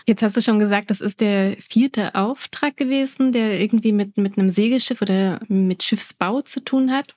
[0.05, 4.37] Jetzt hast du schon gesagt, das ist der vierte Auftrag gewesen, der irgendwie mit, mit
[4.37, 7.15] einem Segelschiff oder mit Schiffsbau zu tun hat.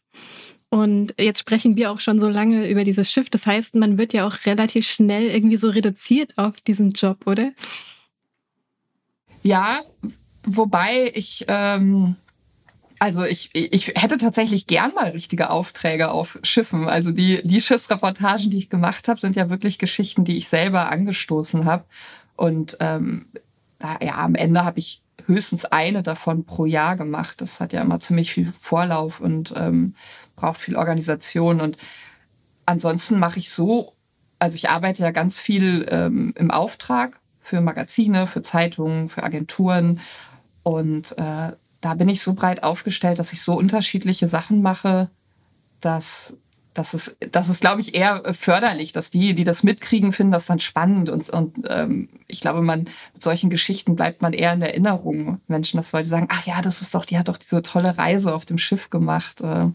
[0.69, 3.31] Und jetzt sprechen wir auch schon so lange über dieses Schiff.
[3.31, 7.53] Das heißt, man wird ja auch relativ schnell irgendwie so reduziert auf diesen Job, oder?
[9.43, 9.83] Ja,
[10.45, 12.17] wobei ich, ähm,
[12.99, 16.89] also ich, ich hätte tatsächlich gern mal richtige Aufträge auf Schiffen.
[16.89, 20.91] Also die, die Schiffsreportagen, die ich gemacht habe, sind ja wirklich Geschichten, die ich selber
[20.91, 21.85] angestoßen habe.
[22.37, 23.27] Und ähm,
[23.81, 27.41] ja, am Ende habe ich höchstens eine davon pro Jahr gemacht.
[27.41, 29.95] Das hat ja immer ziemlich viel Vorlauf und ähm,
[30.35, 31.61] braucht viel Organisation.
[31.61, 31.77] Und
[32.65, 33.95] ansonsten mache ich so,
[34.39, 40.01] also ich arbeite ja ganz viel ähm, im Auftrag für Magazine, für Zeitungen, für Agenturen.
[40.63, 41.53] Und äh,
[41.87, 45.09] da bin ich so breit aufgestellt, dass ich so unterschiedliche Sachen mache,
[45.81, 46.37] dass
[46.75, 50.47] das ist, das ist, glaube ich, eher förderlich, dass die, die das mitkriegen, finden das
[50.47, 51.09] dann spannend.
[51.09, 55.41] Und, und ähm, ich glaube, man mit solchen Geschichten bleibt man eher in Erinnerung.
[55.47, 58.35] Menschen, dass Leute sagen, ach ja, das ist doch, die hat doch diese tolle Reise
[58.35, 59.43] auf dem Schiff gemacht.
[59.43, 59.69] Äh,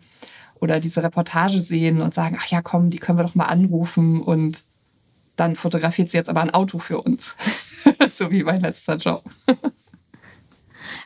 [0.59, 4.21] oder diese Reportage sehen und sagen, ach ja, komm, die können wir doch mal anrufen.
[4.21, 4.61] Und
[5.37, 7.37] dann fotografiert sie jetzt aber ein Auto für uns.
[8.11, 9.23] so wie mein letzter Job.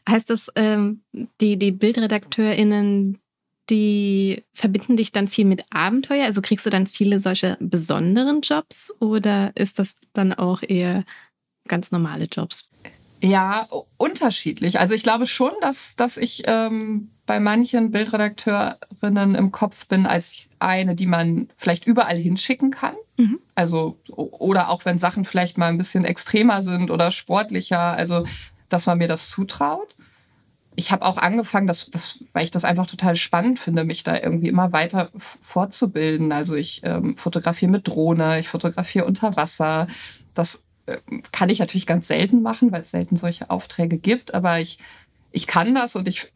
[0.10, 1.02] heißt das, ähm,
[1.42, 3.20] die, die BildredakteurInnen,
[3.70, 6.26] die verbinden dich dann viel mit Abenteuer?
[6.26, 11.04] Also kriegst du dann viele solche besonderen Jobs oder ist das dann auch eher
[11.68, 12.70] ganz normale Jobs?
[13.22, 14.80] Ja, unterschiedlich.
[14.80, 20.48] Also ich glaube schon, dass, dass ich ähm, bei manchen Bildredakteurinnen im Kopf bin als
[20.60, 22.96] eine, die man vielleicht überall hinschicken kann.
[23.18, 23.40] Mhm.
[23.56, 28.26] Also, oder auch wenn Sachen vielleicht mal ein bisschen extremer sind oder sportlicher, also
[28.70, 29.95] dass man mir das zutraut
[30.76, 34.18] ich habe auch angefangen, das, das, weil ich das einfach total spannend finde, mich da
[34.20, 36.32] irgendwie immer weiter fortzubilden.
[36.32, 39.88] Also ich ähm, fotografiere mit Drohne, ich fotografiere unter Wasser.
[40.34, 40.98] Das äh,
[41.32, 44.80] kann ich natürlich ganz selten machen, weil es selten solche Aufträge gibt, aber ich,
[45.32, 46.32] ich kann das und ich,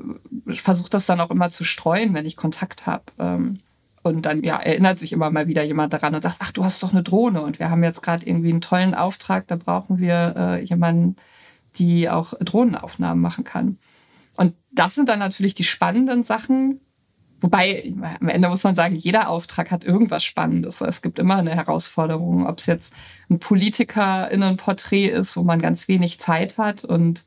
[0.47, 3.03] äh, versuche das dann auch immer zu streuen, wenn ich Kontakt habe.
[3.19, 3.59] Ähm,
[4.01, 6.81] und dann ja, erinnert sich immer mal wieder jemand daran und sagt, ach, du hast
[6.81, 10.35] doch eine Drohne und wir haben jetzt gerade irgendwie einen tollen Auftrag, da brauchen wir
[10.37, 11.17] äh, jemanden,
[11.75, 13.77] die auch Drohnenaufnahmen machen kann.
[14.71, 16.79] Das sind dann natürlich die spannenden Sachen.
[17.41, 20.81] Wobei, am Ende muss man sagen, jeder Auftrag hat irgendwas Spannendes.
[20.81, 22.93] Es gibt immer eine Herausforderung, ob es jetzt
[23.29, 27.23] ein Politikerinnenporträt ist, wo man ganz wenig Zeit hat und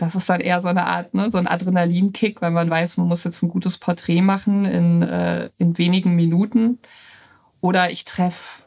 [0.00, 3.08] das ist dann eher so eine Art, ne, so ein Adrenalinkick, weil man weiß, man
[3.08, 6.78] muss jetzt ein gutes Porträt machen in, äh, in wenigen Minuten.
[7.60, 8.62] Oder ich treffe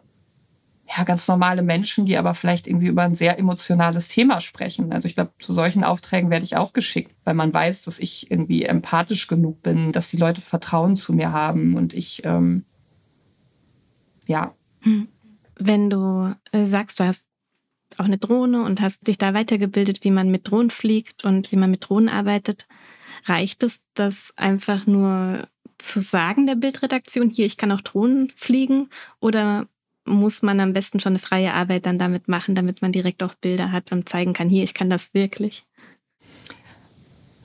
[0.95, 4.91] ja, ganz normale Menschen, die aber vielleicht irgendwie über ein sehr emotionales Thema sprechen.
[4.91, 8.29] Also ich glaube, zu solchen Aufträgen werde ich auch geschickt, weil man weiß, dass ich
[8.29, 12.65] irgendwie empathisch genug bin, dass die Leute Vertrauen zu mir haben und ich, ähm,
[14.25, 14.53] ja.
[15.56, 17.25] Wenn du sagst, du hast
[17.97, 21.58] auch eine Drohne und hast dich da weitergebildet, wie man mit Drohnen fliegt und wie
[21.58, 22.67] man mit Drohnen arbeitet,
[23.25, 28.89] reicht es, das einfach nur zu sagen der Bildredaktion, hier, ich kann auch Drohnen fliegen?
[29.19, 29.67] Oder
[30.06, 33.36] muss man am besten schon eine freie Arbeit dann damit machen, damit man direkt auch
[33.36, 35.66] Bilder hat und zeigen kann, hier, ich kann das wirklich.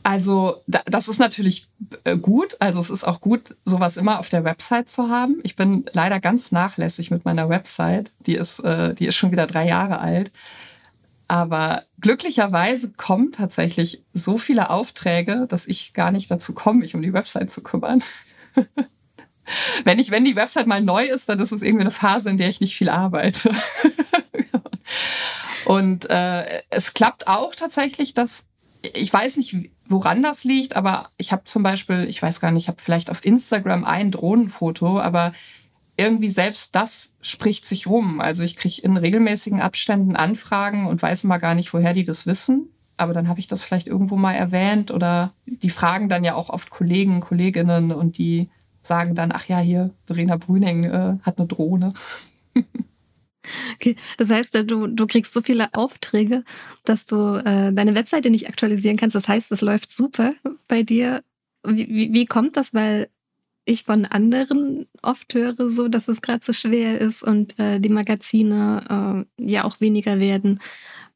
[0.03, 1.68] Also das ist natürlich
[2.05, 2.57] äh, gut.
[2.61, 5.38] Also es ist auch gut, sowas immer auf der Website zu haben.
[5.42, 8.11] Ich bin leider ganz nachlässig mit meiner Website.
[8.25, 10.33] Die ist, äh, die ist schon wieder drei Jahre alt.
[11.27, 17.03] Aber glücklicherweise kommen tatsächlich so viele Aufträge, dass ich gar nicht dazu komme, mich um
[17.03, 18.03] die Website zu kümmern.
[19.84, 22.38] wenn ich, wenn die Website mal neu ist, dann ist es irgendwie eine Phase, in
[22.38, 23.50] der ich nicht viel arbeite.
[25.64, 28.48] Und äh, es klappt auch tatsächlich, dass
[28.82, 32.64] ich weiß nicht, woran das liegt, aber ich habe zum Beispiel, ich weiß gar nicht,
[32.64, 35.32] ich habe vielleicht auf Instagram ein Drohnenfoto, aber
[35.96, 38.20] irgendwie selbst das spricht sich rum.
[38.20, 42.26] Also ich kriege in regelmäßigen Abständen Anfragen und weiß mal gar nicht, woher die das
[42.26, 42.68] wissen.
[42.96, 46.50] Aber dann habe ich das vielleicht irgendwo mal erwähnt oder die fragen dann ja auch
[46.50, 48.48] oft Kollegen, Kolleginnen und die
[48.88, 51.92] sagen dann, ach ja, hier, Verena Brüning äh, hat eine Drohne.
[53.74, 56.44] Okay, das heißt, du, du kriegst so viele Aufträge,
[56.85, 59.14] dass du äh, deine Webseite nicht aktualisieren kannst.
[59.14, 60.35] Das heißt, es läuft super
[60.66, 61.22] bei dir.
[61.64, 62.74] Wie, wie, wie kommt das?
[62.74, 63.09] Weil
[63.64, 67.90] ich von anderen oft höre, so, dass es gerade so schwer ist und äh, die
[67.90, 70.61] Magazine äh, ja auch weniger werden.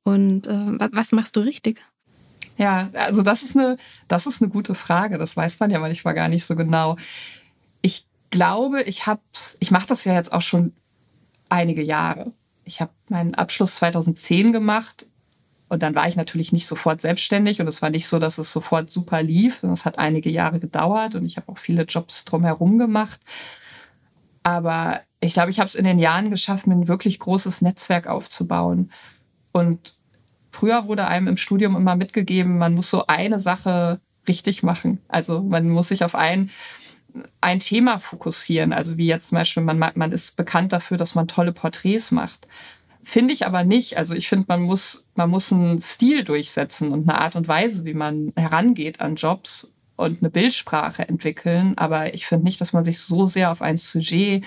[0.02, 1.82] Und äh, was machst du richtig?
[2.58, 5.16] Ja, also das ist eine, das ist eine gute Frage.
[5.16, 6.96] Das weiß man ja manchmal gar nicht so genau.
[8.32, 9.20] Ich glaube, ich habe,
[9.60, 10.72] ich mache das ja jetzt auch schon
[11.50, 12.32] einige Jahre.
[12.64, 15.04] Ich habe meinen Abschluss 2010 gemacht
[15.68, 18.50] und dann war ich natürlich nicht sofort selbstständig und es war nicht so, dass es
[18.50, 19.62] sofort super lief.
[19.64, 23.20] Es hat einige Jahre gedauert und ich habe auch viele Jobs drumherum gemacht.
[24.42, 28.06] Aber ich glaube, ich habe es in den Jahren geschafft, mir ein wirklich großes Netzwerk
[28.06, 28.90] aufzubauen.
[29.52, 29.94] Und
[30.50, 35.02] früher wurde einem im Studium immer mitgegeben, man muss so eine Sache richtig machen.
[35.08, 36.48] Also man muss sich auf ein,
[37.40, 38.72] ein Thema fokussieren.
[38.72, 42.46] Also wie jetzt zum Beispiel, man, man ist bekannt dafür, dass man tolle Porträts macht.
[43.02, 43.98] Finde ich aber nicht.
[43.98, 47.84] Also ich finde, man muss, man muss einen Stil durchsetzen und eine Art und Weise,
[47.84, 51.76] wie man herangeht an Jobs und eine Bildsprache entwickeln.
[51.76, 54.44] Aber ich finde nicht, dass man sich so sehr auf ein Sujet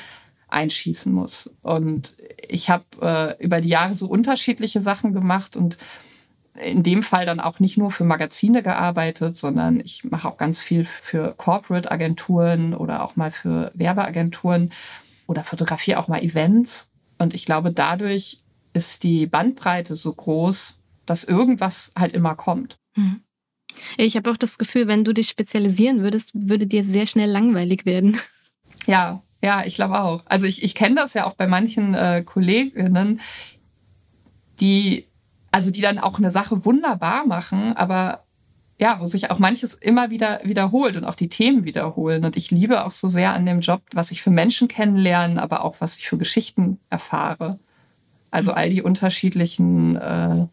[0.48, 1.54] einschießen muss.
[1.64, 2.16] Und
[2.48, 5.78] ich habe äh, über die Jahre so unterschiedliche Sachen gemacht und
[6.62, 10.62] in dem Fall dann auch nicht nur für Magazine gearbeitet, sondern ich mache auch ganz
[10.62, 14.72] viel für Corporate-Agenturen oder auch mal für Werbeagenturen
[15.28, 16.90] oder fotografiere auch mal Events.
[17.18, 22.78] Und ich glaube, dadurch ist die Bandbreite so groß, dass irgendwas halt immer kommt.
[22.94, 23.22] Hm.
[23.98, 27.86] Ich habe auch das Gefühl, wenn du dich spezialisieren würdest, würde dir sehr schnell langweilig
[27.86, 28.18] werden.
[28.86, 30.24] Ja, ja, ich glaube auch.
[30.26, 33.20] Also ich, ich kenne das ja auch bei manchen äh, Kolleginnen,
[34.60, 35.08] die,
[35.56, 38.26] also die dann auch eine Sache wunderbar machen, aber
[38.78, 42.26] ja, wo sich auch manches immer wieder wiederholt und auch die Themen wiederholen.
[42.26, 45.64] Und ich liebe auch so sehr an dem Job, was ich für Menschen kennenlerne, aber
[45.64, 47.58] auch was ich für Geschichten erfahre.
[48.32, 50.48] Also all die unterschiedlichen äh,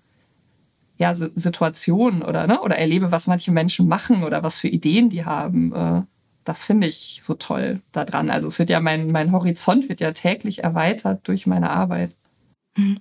[0.99, 5.25] ja, Situationen oder, ne, oder erlebe, was manche Menschen machen oder was für Ideen die
[5.25, 5.75] haben.
[5.75, 6.03] Äh,
[6.45, 8.31] das finde ich so toll daran.
[8.31, 12.15] Also es wird ja mein, mein Horizont wird ja täglich erweitert durch meine Arbeit.
[12.77, 13.01] Mhm.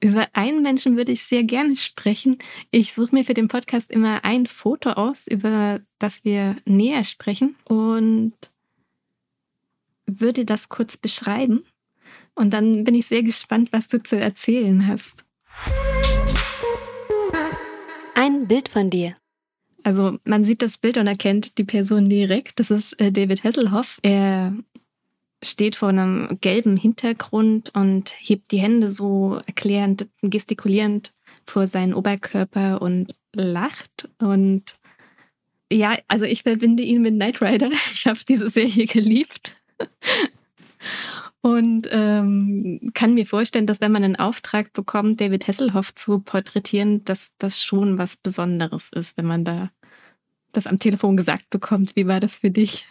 [0.00, 2.38] Über einen Menschen würde ich sehr gerne sprechen.
[2.70, 7.56] Ich suche mir für den Podcast immer ein Foto aus, über das wir näher sprechen
[7.64, 8.34] und
[10.06, 11.64] würde das kurz beschreiben.
[12.34, 15.24] Und dann bin ich sehr gespannt, was du zu erzählen hast.
[18.14, 19.14] Ein Bild von dir.
[19.82, 22.58] Also man sieht das Bild und erkennt die Person direkt.
[22.58, 23.98] Das ist äh, David Hasselhoff.
[24.02, 24.56] Er
[25.44, 31.12] steht vor einem gelben Hintergrund und hebt die Hände so erklärend, gestikulierend
[31.46, 34.08] vor seinen Oberkörper und lacht.
[34.18, 34.76] Und
[35.70, 37.70] ja, also ich verbinde ihn mit Knight Rider.
[37.92, 39.56] Ich habe diese Serie geliebt.
[41.40, 47.04] Und ähm, kann mir vorstellen, dass wenn man einen Auftrag bekommt, David Hasselhoff zu porträtieren,
[47.04, 49.70] dass das schon was Besonderes ist, wenn man da
[50.52, 51.96] das am Telefon gesagt bekommt.
[51.96, 52.86] Wie war das für dich?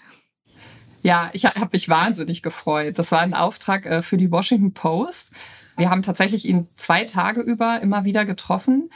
[1.04, 2.98] Ja, ich habe mich wahnsinnig gefreut.
[2.98, 5.32] Das war ein Auftrag äh, für die Washington Post.
[5.76, 8.90] Wir haben tatsächlich ihn zwei Tage über immer wieder getroffen.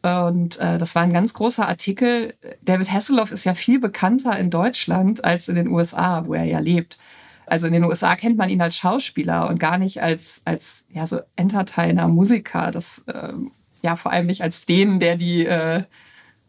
[0.00, 2.34] Und äh, das war ein ganz großer Artikel.
[2.62, 6.60] David Hasselhoff ist ja viel bekannter in Deutschland als in den USA, wo er ja
[6.60, 6.98] lebt.
[7.46, 11.06] Also in den USA kennt man ihn als Schauspieler und gar nicht als, als ja,
[11.06, 12.70] so Entertainer, Musiker.
[12.70, 13.34] Das, äh,
[13.82, 15.84] ja, vor allem nicht als den, der die, äh,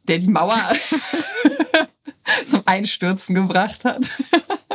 [0.08, 0.60] der die Mauer
[2.47, 4.10] zum Einstürzen gebracht hat.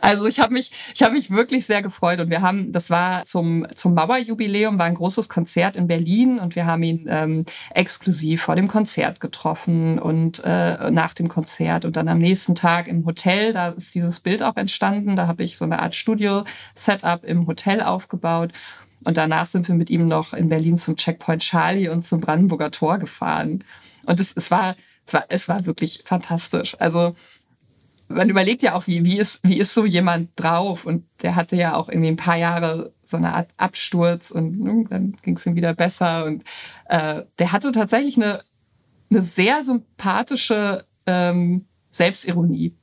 [0.00, 3.24] Also ich habe mich, ich habe mich wirklich sehr gefreut und wir haben, das war
[3.24, 8.42] zum zum Mauerjubiläum, war ein großes Konzert in Berlin und wir haben ihn ähm, exklusiv
[8.42, 13.04] vor dem Konzert getroffen und äh, nach dem Konzert und dann am nächsten Tag im
[13.04, 15.16] Hotel, da ist dieses Bild auch entstanden.
[15.16, 18.52] Da habe ich so eine Art Studio-Setup im Hotel aufgebaut
[19.04, 22.70] und danach sind wir mit ihm noch in Berlin zum Checkpoint Charlie und zum Brandenburger
[22.70, 23.64] Tor gefahren
[24.06, 26.76] und es, es war es war, es war wirklich fantastisch.
[26.78, 27.14] Also
[28.12, 30.86] man überlegt ja auch, wie, wie, ist, wie ist so jemand drauf?
[30.86, 34.84] Und der hatte ja auch irgendwie ein paar Jahre so eine Art Absturz und ne,
[34.88, 36.24] dann ging es ihm wieder besser.
[36.24, 36.44] Und
[36.86, 38.42] äh, der hatte tatsächlich eine,
[39.10, 42.74] eine sehr sympathische ähm, Selbstironie.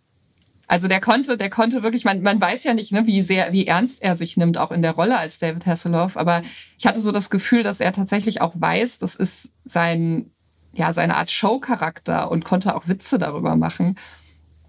[0.68, 3.66] Also der konnte, der konnte wirklich, man, man weiß ja nicht, ne, wie sehr, wie
[3.66, 6.16] ernst er sich nimmt, auch in der Rolle als David Hasselhoff.
[6.16, 6.44] Aber
[6.78, 10.30] ich hatte so das Gefühl, dass er tatsächlich auch weiß, das ist sein,
[10.74, 13.98] ja, seine Art Show-Charakter und konnte auch Witze darüber machen.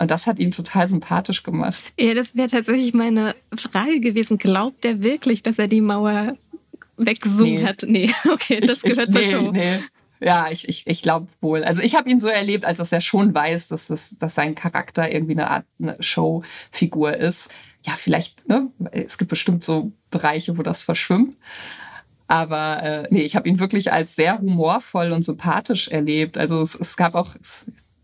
[0.00, 1.78] Und das hat ihn total sympathisch gemacht.
[1.98, 4.38] Ja, das wäre tatsächlich meine Frage gewesen.
[4.38, 6.38] Glaubt er wirklich, dass er die Mauer
[6.96, 7.66] weggesungen nee.
[7.66, 7.84] hat?
[7.86, 9.52] Nee, okay, das ich, gehört ich, zur nee, Show.
[9.52, 9.78] Nee.
[10.20, 11.64] Ja, ich, ich, ich glaube wohl.
[11.64, 14.54] Also ich habe ihn so erlebt, als dass er schon weiß, dass, das, dass sein
[14.54, 17.50] Charakter irgendwie eine Art eine Showfigur ist.
[17.84, 18.68] Ja, vielleicht, ne?
[18.92, 21.36] Es gibt bestimmt so Bereiche, wo das verschwimmt.
[22.26, 26.38] Aber äh, nee, ich habe ihn wirklich als sehr humorvoll und sympathisch erlebt.
[26.38, 27.34] Also es, es gab auch,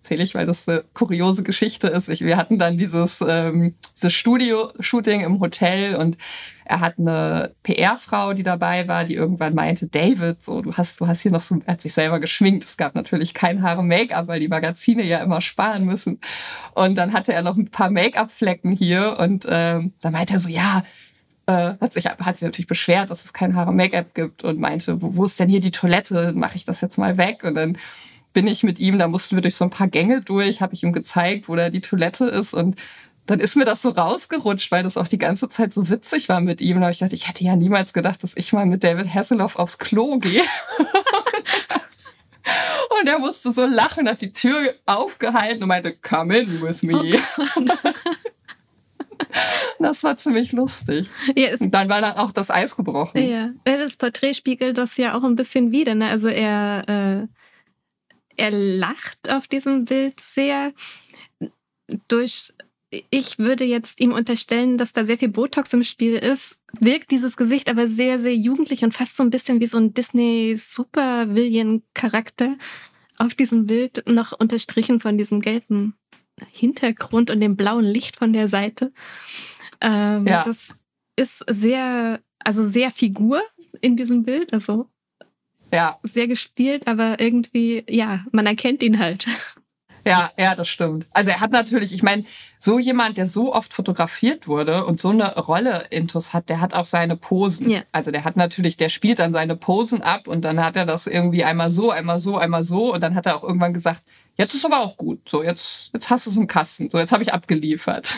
[0.07, 2.09] erzähle ich, weil das eine kuriose Geschichte ist.
[2.09, 6.17] Ich, wir hatten dann dieses, ähm, dieses Studio-Shooting im Hotel und
[6.65, 11.09] er hat eine PR-Frau, die dabei war, die irgendwann meinte, David, so, du hast, du
[11.09, 12.65] hast hier noch so, er hat sich selber geschminkt.
[12.65, 16.21] Es gab natürlich kein Haare Make-up, weil die Magazine ja immer sparen müssen.
[16.75, 20.49] Und dann hatte er noch ein paar Make-up-Flecken hier und ähm, dann meinte er so,
[20.49, 20.85] ja,
[21.47, 25.03] äh, hat sich hat sich natürlich beschwert, dass es kein Haare Make-up gibt und meinte,
[25.03, 26.33] wo, wo ist denn hier die Toilette?
[26.37, 27.43] Mache ich das jetzt mal weg?
[27.43, 27.77] Und dann
[28.37, 30.83] bin ich mit ihm, da mussten wir durch so ein paar Gänge durch, habe ich
[30.83, 32.77] ihm gezeigt, wo da die Toilette ist und
[33.25, 36.43] dann ist mir das so rausgerutscht, weil das auch die ganze Zeit so witzig war
[36.43, 36.81] mit ihm.
[36.81, 39.79] Habe ich gedacht, ich hätte ja niemals gedacht, dass ich mal mit David Hasselhoff aufs
[39.79, 40.43] Klo gehe.
[43.01, 47.19] und er musste so lachen, hat die Tür aufgehalten und meinte, come in with me.
[47.57, 47.63] Oh
[49.79, 51.09] das war ziemlich lustig.
[51.35, 53.19] Ja, und dann war dann auch das Eis gebrochen.
[53.19, 55.95] Ja, das Porträt spiegelt das ja auch ein bisschen wider.
[55.95, 56.09] Ne?
[56.09, 57.27] Also er äh,
[58.37, 60.73] er lacht auf diesem Bild sehr
[62.09, 62.53] durch
[63.11, 67.37] ich würde jetzt ihm unterstellen, dass da sehr viel Botox im Spiel ist, wirkt dieses
[67.37, 72.57] Gesicht aber sehr, sehr jugendlich und fast so ein bisschen wie so ein Disney-Super-Villain-Charakter
[73.19, 75.97] auf diesem Bild, noch unterstrichen von diesem gelben
[76.53, 78.93] Hintergrund und dem blauen Licht von der Seite.
[79.81, 80.45] Ähm, ja.
[80.45, 80.75] Das
[81.17, 83.43] ist sehr, also sehr Figur
[83.81, 84.89] in diesem Bild, also
[85.73, 85.99] ja.
[86.03, 89.27] Sehr gespielt, aber irgendwie, ja, man erkennt ihn halt.
[90.07, 91.07] Ja, ja, das stimmt.
[91.13, 92.25] Also er hat natürlich, ich meine,
[92.61, 96.75] so jemand, der so oft fotografiert wurde und so eine Rolle intus hat, der hat
[96.75, 97.69] auch seine Posen.
[97.69, 97.83] Ja.
[97.91, 101.09] Also der hat natürlich, der spielt dann seine Posen ab und dann hat er das
[101.09, 104.03] irgendwie einmal so, einmal so, einmal so und dann hat er auch irgendwann gesagt,
[104.37, 105.29] jetzt ist aber auch gut.
[105.29, 106.89] So, jetzt, jetzt hast du es im Kasten.
[106.89, 108.15] So, jetzt habe ich abgeliefert.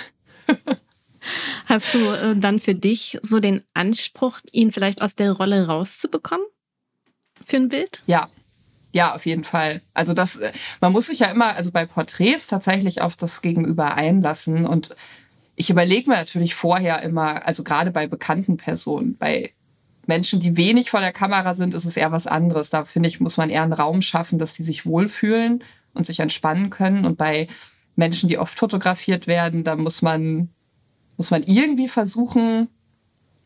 [1.67, 6.47] Hast du äh, dann für dich so den Anspruch, ihn vielleicht aus der Rolle rauszubekommen?
[7.49, 8.03] Für ein Bild?
[8.07, 8.29] Ja.
[8.93, 9.83] Ja, auf jeden Fall.
[9.93, 13.95] Also das, äh, man muss sich ja immer, also bei Porträts tatsächlich auf das Gegenüber
[13.95, 14.67] einlassen.
[14.67, 14.97] Und
[15.57, 19.53] ich überlege mir natürlich vorher immer, also gerade bei bekannten Personen, bei
[20.07, 22.71] Menschen, die wenig vor der Kamera sind, ist es eher was anderes.
[22.71, 26.21] Da finde ich, muss man eher einen Raum schaffen, dass die sich wohlfühlen und sich
[26.21, 27.05] entspannen können.
[27.05, 27.47] Und bei
[27.95, 30.49] Menschen, die oft fotografiert werden, da muss man,
[31.19, 32.69] muss man irgendwie versuchen,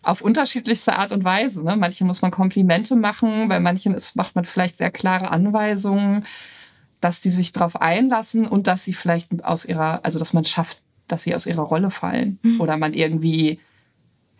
[0.05, 1.63] auf unterschiedlichste Art und Weise.
[1.63, 1.77] Ne?
[1.77, 6.25] Manchen muss man Komplimente machen, bei manchen ist, macht man vielleicht sehr klare Anweisungen,
[7.01, 10.81] dass die sich darauf einlassen und dass sie vielleicht aus ihrer, also dass man schafft,
[11.09, 12.39] dass sie aus ihrer Rolle fallen.
[12.43, 12.61] Mhm.
[12.61, 13.61] Oder man irgendwie,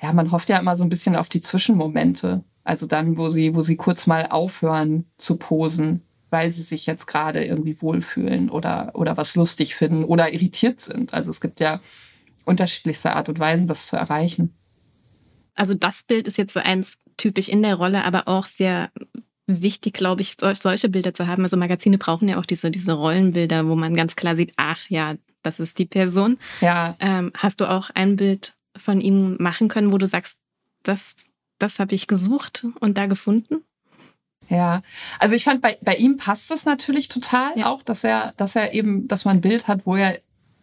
[0.01, 2.43] ja, man hofft ja immer so ein bisschen auf die Zwischenmomente.
[2.65, 7.07] Also dann, wo sie, wo sie kurz mal aufhören zu posen, weil sie sich jetzt
[7.07, 11.13] gerade irgendwie wohlfühlen oder, oder was lustig finden oder irritiert sind.
[11.13, 11.81] Also es gibt ja
[12.45, 14.55] unterschiedlichste Art und Weisen, das zu erreichen
[15.55, 18.91] also das Bild ist jetzt so eins typisch in der Rolle, aber auch sehr
[19.47, 21.43] wichtig, glaube ich, solche Bilder zu haben.
[21.43, 25.17] Also Magazine brauchen ja auch diese, diese Rollenbilder, wo man ganz klar sieht, ach ja,
[25.43, 26.39] das ist die Person.
[26.61, 26.97] Ja.
[27.01, 30.39] Ähm, hast du auch ein Bild von ihm machen können, wo du sagst,
[30.83, 31.17] das,
[31.59, 33.65] das habe ich gesucht und da gefunden?
[34.49, 34.83] Ja,
[35.19, 37.71] also ich fand bei, bei ihm passt es natürlich total ja.
[37.71, 40.19] auch, dass er, dass er eben, dass man ein Bild hat, wo er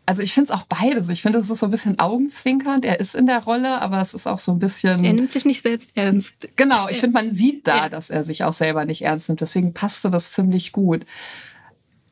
[0.10, 1.08] also ich finde es auch beides.
[1.10, 2.84] Ich finde, es ist so ein bisschen augenzwinkernd.
[2.84, 5.06] Er ist in der Rolle, aber es ist auch so ein bisschen.
[5.06, 6.34] Er nimmt sich nicht selbst ernst.
[6.56, 7.90] Genau, ich finde, man sieht da, ja.
[7.90, 9.40] dass er sich auch selber nicht ernst nimmt.
[9.40, 11.06] Deswegen passte das ziemlich gut.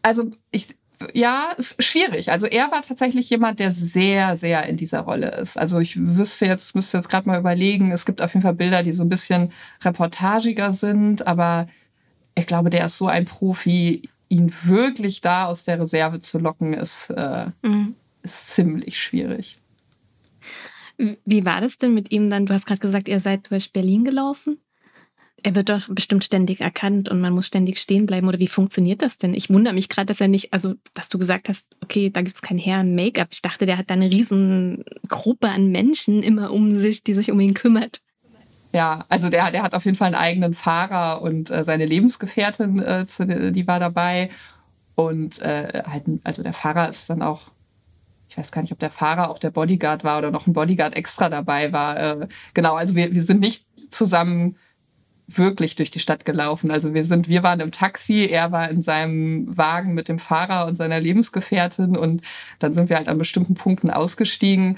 [0.04, 0.68] Also ich,
[1.16, 2.30] ja, ist schwierig.
[2.30, 5.58] Also er war tatsächlich jemand, der sehr, sehr in dieser Rolle ist.
[5.58, 8.84] Also ich wüsste jetzt, müsste jetzt gerade mal überlegen, es gibt auf jeden Fall Bilder,
[8.84, 9.52] die so ein bisschen
[9.84, 11.68] reportagiger sind, aber
[12.36, 16.74] ich glaube, der ist so ein Profi ihn wirklich da aus der Reserve zu locken,
[16.74, 17.96] ist, äh, mhm.
[18.24, 19.60] ist ziemlich schwierig.
[20.98, 22.46] Wie war das denn mit ihm dann?
[22.46, 24.58] Du hast gerade gesagt, ihr seid durch Berlin gelaufen.
[25.44, 28.28] Er wird doch bestimmt ständig erkannt und man muss ständig stehen bleiben.
[28.28, 29.36] Oder wie funktioniert das denn?
[29.36, 32.36] Ich wundere mich gerade, dass er nicht, also dass du gesagt hast, okay, da gibt
[32.36, 33.28] es kein Herrn Make-up.
[33.32, 37.30] Ich dachte, der hat da eine riesen Gruppe an Menschen immer um sich, die sich
[37.30, 38.02] um ihn kümmert.
[38.74, 42.82] Ja, also der, der hat auf jeden Fall einen eigenen Fahrer und äh, seine Lebensgefährtin,
[42.82, 44.30] äh, zu, die war dabei.
[44.96, 47.44] Und äh, halt, also der Fahrer ist dann auch,
[48.30, 50.96] ich weiß gar nicht, ob der Fahrer auch der Bodyguard war oder noch ein Bodyguard
[50.96, 51.98] extra dabei war.
[51.98, 54.58] Äh, genau, also wir, wir sind nicht zusammen
[55.28, 56.72] wirklich durch die Stadt gelaufen.
[56.72, 60.66] Also wir sind, wir waren im Taxi, er war in seinem Wagen mit dem Fahrer
[60.66, 62.22] und seiner Lebensgefährtin und
[62.60, 64.78] dann sind wir halt an bestimmten Punkten ausgestiegen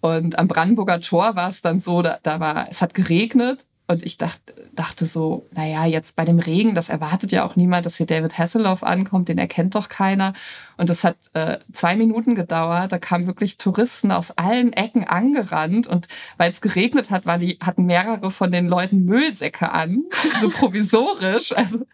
[0.00, 4.04] und am Brandenburger Tor war es dann so, da, da war, es hat geregnet Und
[4.04, 7.96] ich dachte, dachte so, naja, jetzt bei dem Regen, das erwartet ja auch niemand, dass
[7.96, 10.32] hier David Hasselhoff ankommt, den erkennt doch keiner.
[10.80, 12.92] Und das hat äh, zwei Minuten gedauert.
[12.92, 15.86] Da kamen wirklich Touristen aus allen Ecken angerannt.
[15.86, 16.08] Und
[16.38, 20.04] weil es geregnet hat, waren die, hatten mehrere von den Leuten Müllsäcke an,
[20.40, 21.52] so provisorisch.
[21.52, 21.84] Also,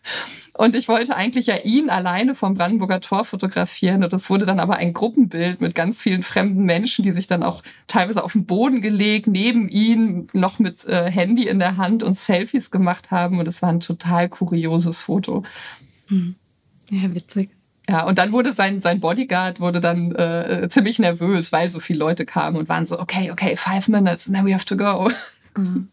[0.55, 4.05] und ich wollte eigentlich ja ihn alleine vom Brandenburger Tor fotografieren.
[4.05, 7.43] Und das wurde dann aber ein Gruppenbild mit ganz vielen fremden Menschen, die sich dann
[7.43, 11.97] auch teilweise auf den Boden gelegt, neben ihm noch mit äh, Handy in der Hand
[11.97, 13.39] Hand und Selfies gemacht haben.
[13.39, 15.45] Und es war ein total kurioses Foto.
[16.09, 16.35] Hm.
[16.91, 17.56] Ja, witzig.
[17.89, 22.01] Ja, und dann wurde sein, sein Bodyguard wurde dann äh, ziemlich nervös, weil so viele
[22.01, 25.11] Leute kamen und waren so, okay, okay, five minutes, then we have to go.
[25.57, 25.89] Mhm.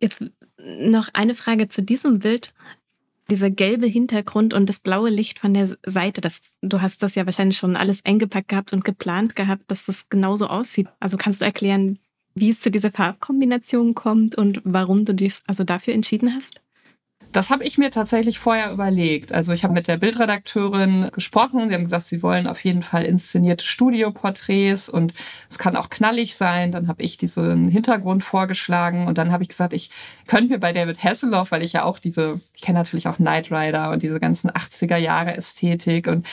[0.00, 0.24] Jetzt
[0.58, 2.54] noch eine Frage zu diesem Bild.
[3.30, 7.26] Dieser gelbe Hintergrund und das blaue Licht von der Seite, das, du hast das ja
[7.26, 10.88] wahrscheinlich schon alles eingepackt gehabt und geplant gehabt, dass das genauso aussieht.
[10.98, 11.98] Also kannst du erklären,
[12.34, 16.62] wie es zu dieser Farbkombination kommt und warum du dich also dafür entschieden hast?
[17.38, 19.30] Das habe ich mir tatsächlich vorher überlegt.
[19.30, 21.68] Also ich habe mit der Bildredakteurin gesprochen.
[21.68, 25.14] Sie haben gesagt, sie wollen auf jeden Fall inszenierte Studioporträts und
[25.48, 26.72] es kann auch knallig sein.
[26.72, 29.92] Dann habe ich diesen Hintergrund vorgeschlagen und dann habe ich gesagt, ich
[30.26, 33.52] könnte mir bei David Hasselhoff, weil ich ja auch diese, ich kenne natürlich auch Knight
[33.52, 36.26] Rider und diese ganzen 80er Jahre Ästhetik und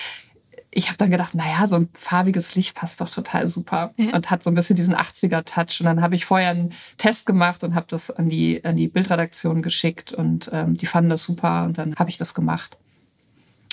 [0.78, 4.14] ich habe dann gedacht, naja, so ein farbiges Licht passt doch total super ja.
[4.14, 5.80] und hat so ein bisschen diesen 80er-Touch.
[5.80, 8.90] Und dann habe ich vorher einen Test gemacht und habe das an die, an die
[8.90, 12.78] Bildredaktion geschickt und ähm, die fanden das super und dann habe ich das gemacht.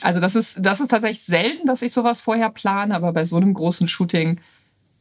[0.01, 3.37] Also das ist, das ist tatsächlich selten, dass ich sowas vorher plane, aber bei so
[3.37, 4.39] einem großen Shooting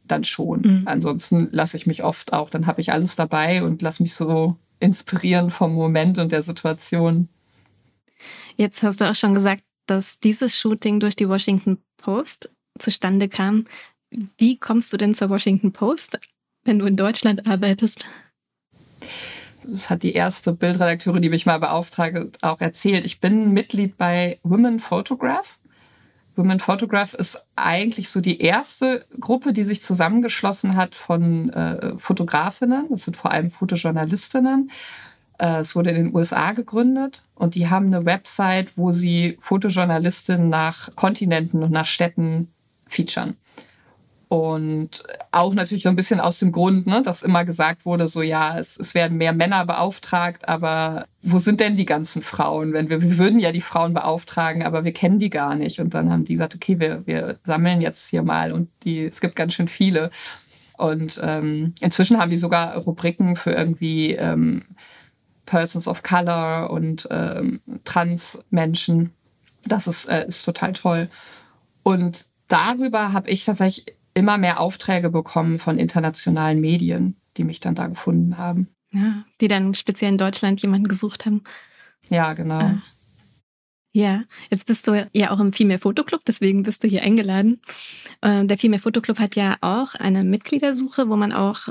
[0.04, 0.62] dann schon.
[0.62, 0.82] Mhm.
[0.86, 4.56] Ansonsten lasse ich mich oft auch, dann habe ich alles dabei und lasse mich so
[4.80, 7.28] inspirieren vom Moment und der Situation.
[8.56, 13.64] Jetzt hast du auch schon gesagt, dass dieses Shooting durch die Washington Post zustande kam.
[14.36, 16.18] Wie kommst du denn zur Washington Post,
[16.64, 18.04] wenn du in Deutschland arbeitest?
[19.64, 23.04] Das hat die erste Bildredakteurin, die mich mal beauftragt, auch erzählt.
[23.04, 25.58] Ich bin Mitglied bei Women Photograph.
[26.34, 32.86] Women Photograph ist eigentlich so die erste Gruppe, die sich zusammengeschlossen hat von äh, Fotografinnen.
[32.90, 34.70] Das sind vor allem Fotojournalistinnen.
[35.42, 40.48] Äh, es wurde in den USA gegründet und die haben eine Website, wo sie Fotojournalistinnen
[40.48, 42.52] nach Kontinenten und nach Städten
[42.86, 43.36] featuren.
[44.28, 48.22] Und auch natürlich so ein bisschen aus dem Grund, ne, dass immer gesagt wurde, so
[48.22, 52.72] ja, es, es werden mehr Männer beauftragt, aber wo sind denn die ganzen Frauen?
[52.72, 55.80] Wenn wir, wir würden ja die Frauen beauftragen, aber wir kennen die gar nicht.
[55.80, 59.20] Und dann haben die gesagt, okay, wir, wir sammeln jetzt hier mal und die, es
[59.20, 60.10] gibt ganz schön viele.
[60.78, 64.64] Und ähm, inzwischen haben die sogar Rubriken für irgendwie ähm,
[65.46, 69.12] Persons of Color und ähm, Trans-Menschen.
[69.64, 71.08] Das ist, äh, ist total toll.
[71.82, 77.74] Und darüber habe ich tatsächlich immer mehr Aufträge bekommen von internationalen Medien, die mich dann
[77.74, 78.68] da gefunden haben.
[78.92, 81.42] Ja, die dann speziell in Deutschland jemanden gesucht haben.
[82.10, 82.60] Ja, genau.
[82.60, 82.82] Ah.
[83.94, 87.60] Ja, jetzt bist du ja auch im Female Photo Club, deswegen bist du hier eingeladen.
[88.22, 91.68] Äh, der Female Photo Club hat ja auch eine Mitgliedersuche, wo man auch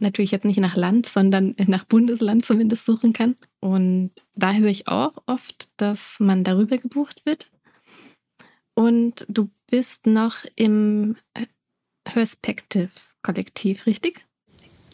[0.00, 3.36] natürlich jetzt nicht nach Land, sondern nach Bundesland zumindest suchen kann.
[3.60, 7.50] Und da höre ich auch oft, dass man darüber gebucht wird.
[8.74, 11.16] Und du bist noch im
[12.04, 14.24] Perspective-Kollektiv, richtig?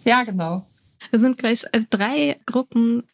[0.04, 0.66] Ja, genau.
[1.10, 3.04] Es sind gleich äh, drei Gruppen,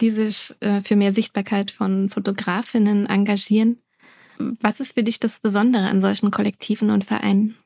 [0.00, 3.78] die sich äh, für mehr Sichtbarkeit von Fotografinnen engagieren.
[4.38, 7.56] Was ist für dich das Besondere an solchen Kollektiven und Vereinen?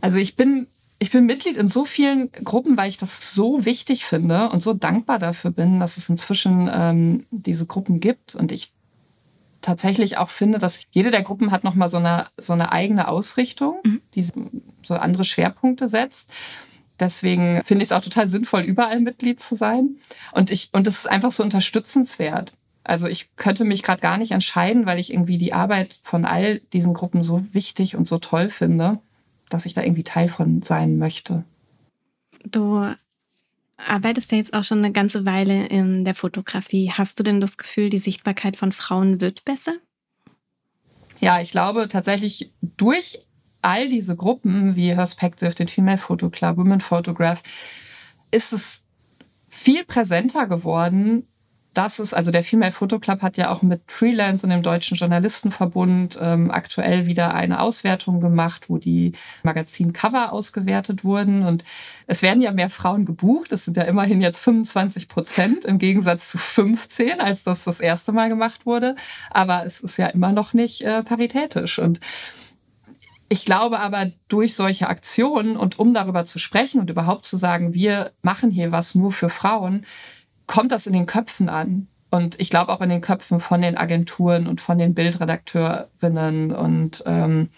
[0.00, 0.68] Also ich bin
[1.00, 4.74] ich bin Mitglied in so vielen Gruppen, weil ich das so wichtig finde und so
[4.74, 8.34] dankbar dafür bin, dass es inzwischen ähm, diese Gruppen gibt.
[8.34, 8.72] Und ich
[9.60, 13.78] tatsächlich auch finde, dass jede der Gruppen hat nochmal so eine, so eine eigene Ausrichtung,
[13.84, 14.02] mhm.
[14.14, 14.26] die
[14.82, 16.30] so andere Schwerpunkte setzt.
[16.98, 19.98] Deswegen finde ich es auch total sinnvoll, überall Mitglied zu sein.
[20.32, 22.52] Und ich, und es ist einfach so unterstützenswert.
[22.82, 26.58] Also ich könnte mich gerade gar nicht entscheiden, weil ich irgendwie die Arbeit von all
[26.72, 28.98] diesen Gruppen so wichtig und so toll finde
[29.50, 31.44] dass ich da irgendwie Teil von sein möchte.
[32.44, 32.86] Du
[33.76, 36.92] arbeitest ja jetzt auch schon eine ganze Weile in der Fotografie.
[36.92, 39.74] Hast du denn das Gefühl, die Sichtbarkeit von Frauen wird besser?
[41.20, 43.18] Ja, ich glaube tatsächlich durch
[43.62, 47.42] all diese Gruppen wie Perspective, den Female Photo Club, Women Photograph,
[48.30, 48.84] ist es
[49.48, 51.26] viel präsenter geworden,
[51.78, 54.96] das ist, also der Female Photo Club hat ja auch mit Freelance und dem Deutschen
[54.96, 59.12] Journalistenverbund ähm, aktuell wieder eine Auswertung gemacht, wo die
[59.44, 61.46] Magazin-Cover ausgewertet wurden.
[61.46, 61.62] Und
[62.08, 63.52] es werden ja mehr Frauen gebucht.
[63.52, 68.10] Es sind ja immerhin jetzt 25 Prozent im Gegensatz zu 15, als das das erste
[68.10, 68.96] Mal gemacht wurde.
[69.30, 71.78] Aber es ist ja immer noch nicht äh, paritätisch.
[71.78, 72.00] Und
[73.28, 77.72] ich glaube aber durch solche Aktionen und um darüber zu sprechen und überhaupt zu sagen,
[77.72, 79.86] wir machen hier was nur für Frauen,
[80.48, 81.86] kommt das in den Köpfen an.
[82.10, 86.52] Und ich glaube auch in den Köpfen von den Agenturen und von den Bildredakteurinnen.
[86.52, 87.50] Und ähm,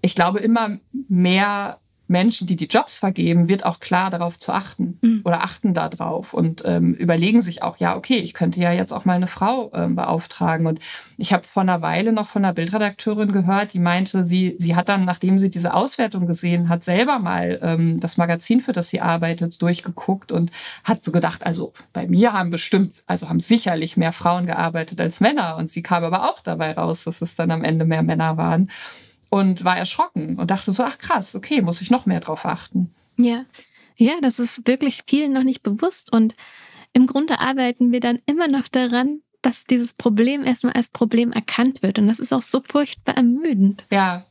[0.00, 0.78] ich glaube, immer
[1.08, 5.20] mehr Menschen, die die Jobs vergeben, wird auch klar darauf zu achten mhm.
[5.24, 9.06] oder achten darauf und ähm, überlegen sich auch, ja, okay, ich könnte ja jetzt auch
[9.06, 10.66] mal eine Frau ähm, beauftragen.
[10.66, 10.80] Und
[11.16, 14.90] ich habe vor einer Weile noch von einer Bildredakteurin gehört, die meinte, sie, sie hat
[14.90, 19.00] dann, nachdem sie diese Auswertung gesehen hat, selber mal ähm, das Magazin, für das sie
[19.00, 20.50] arbeitet, durchgeguckt und
[20.84, 25.20] hat so gedacht, also bei mir haben bestimmt, also haben sicherlich mehr Frauen gearbeitet als
[25.20, 25.56] Männer.
[25.56, 28.70] Und sie kam aber auch dabei raus, dass es dann am Ende mehr Männer waren
[29.34, 32.94] und war erschrocken und dachte so, ach krass, okay, muss ich noch mehr drauf achten.
[33.16, 33.44] Ja,
[33.96, 36.36] ja, das ist wirklich vielen noch nicht bewusst und
[36.92, 41.82] im Grunde arbeiten wir dann immer noch daran, dass dieses Problem erstmal als Problem erkannt
[41.82, 43.82] wird und das ist auch so furchtbar ermüdend.
[43.90, 44.24] Ja,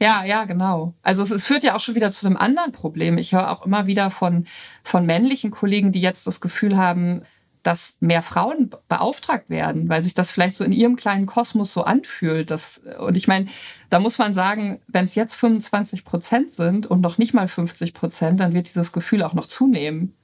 [0.00, 0.94] ja, ja, genau.
[1.02, 3.18] Also es, es, führt ja auch schon wieder zu einem anderen Problem.
[3.18, 4.46] Ich höre auch immer wieder von,
[4.82, 7.26] von männlichen Kollegen, die jetzt das Gefühl haben,
[7.62, 11.84] dass mehr Frauen beauftragt werden, weil sich das vielleicht so in ihrem kleinen Kosmos so
[11.84, 12.50] anfühlt.
[12.50, 13.48] Dass, und ich meine,
[13.90, 17.92] da muss man sagen, wenn es jetzt 25 Prozent sind und noch nicht mal 50
[17.92, 20.14] Prozent, dann wird dieses Gefühl auch noch zunehmen.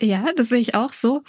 [0.00, 1.22] Ja, das sehe ich auch so.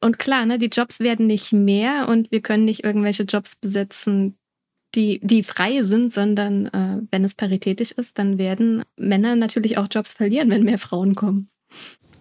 [0.00, 4.36] Und klar, ne, die Jobs werden nicht mehr und wir können nicht irgendwelche Jobs besetzen,
[4.94, 9.88] die, die frei sind, sondern äh, wenn es paritätisch ist, dann werden Männer natürlich auch
[9.90, 11.50] Jobs verlieren, wenn mehr Frauen kommen.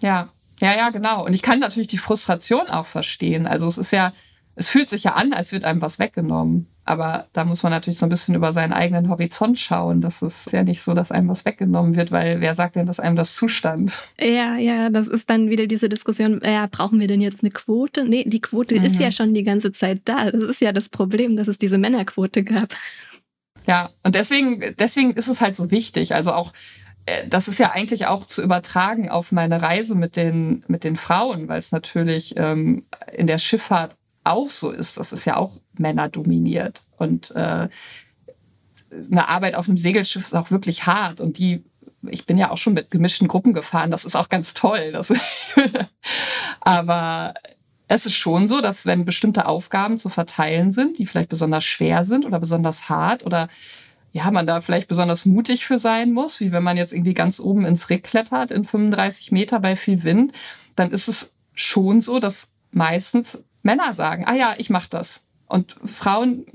[0.01, 0.30] Ja,
[0.60, 1.26] ja, ja, genau.
[1.26, 3.47] Und ich kann natürlich die Frustration auch verstehen.
[3.47, 4.14] Also es ist ja,
[4.56, 6.68] es fühlt sich ja an, als wird einem was weggenommen.
[6.88, 10.02] Aber da muss man natürlich so ein bisschen über seinen eigenen Horizont schauen.
[10.02, 13.00] Das ist ja nicht so, dass einem was weggenommen wird, weil wer sagt denn, dass
[13.00, 14.08] einem das zustand?
[14.20, 18.06] Ja, ja, das ist dann wieder diese Diskussion, ja, brauchen wir denn jetzt eine Quote?
[18.06, 18.86] Nee, die Quote mhm.
[18.86, 20.30] ist ja schon die ganze Zeit da.
[20.30, 22.76] Das ist ja das Problem, dass es diese Männerquote gab.
[23.66, 26.14] Ja, und deswegen, deswegen ist es halt so wichtig.
[26.14, 26.54] Also auch
[27.06, 30.98] äh, das ist ja eigentlich auch zu übertragen auf meine Reise mit den, mit den
[30.98, 33.96] Frauen, weil es natürlich ähm, in der Schifffahrt
[34.26, 34.98] auch so ist.
[34.98, 36.82] Das ist ja auch männerdominiert.
[36.98, 37.70] Und äh,
[39.12, 41.20] eine Arbeit auf einem Segelschiff ist auch wirklich hart.
[41.20, 41.64] Und die,
[42.10, 44.92] ich bin ja auch schon mit gemischten Gruppen gefahren, das ist auch ganz toll.
[44.92, 45.14] Das
[46.62, 47.34] Aber
[47.88, 52.04] es ist schon so, dass wenn bestimmte Aufgaben zu verteilen sind, die vielleicht besonders schwer
[52.04, 53.48] sind oder besonders hart oder
[54.12, 57.40] ja, man da vielleicht besonders mutig für sein muss, wie wenn man jetzt irgendwie ganz
[57.40, 60.32] oben ins Rick klettert in 35 Meter bei viel Wind,
[60.78, 65.28] dann ist es schon so, dass meistens Männer sagen, ah ja, ich mach das.
[65.47, 66.45] Und Frauen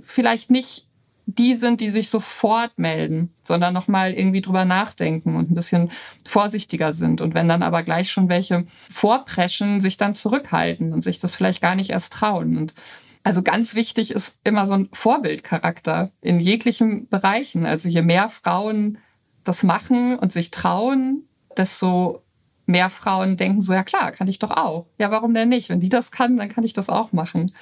[0.00, 0.86] vielleicht nicht
[1.26, 5.90] die sind, die sich sofort melden, sondern nochmal irgendwie drüber nachdenken und ein bisschen
[6.26, 7.20] vorsichtiger sind.
[7.20, 11.60] Und wenn dann aber gleich schon welche vorpreschen, sich dann zurückhalten und sich das vielleicht
[11.60, 12.56] gar nicht erst trauen.
[12.56, 12.74] Und
[13.22, 17.66] also ganz wichtig ist immer so ein Vorbildcharakter in jeglichen Bereichen.
[17.66, 18.98] Also je mehr Frauen
[19.44, 22.22] das machen und sich trauen, desto
[22.70, 24.86] mehr Frauen denken so, ja klar, kann ich doch auch.
[24.98, 25.68] Ja, warum denn nicht?
[25.68, 27.52] Wenn die das kann, dann kann ich das auch machen.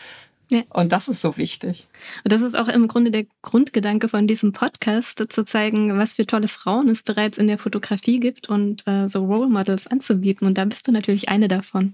[0.51, 0.63] Ja.
[0.71, 1.87] Und das ist so wichtig.
[2.25, 6.27] Und das ist auch im Grunde der Grundgedanke von diesem Podcast, zu zeigen, was für
[6.27, 10.47] tolle Frauen es bereits in der Fotografie gibt und äh, so Role Models anzubieten.
[10.47, 11.93] Und da bist du natürlich eine davon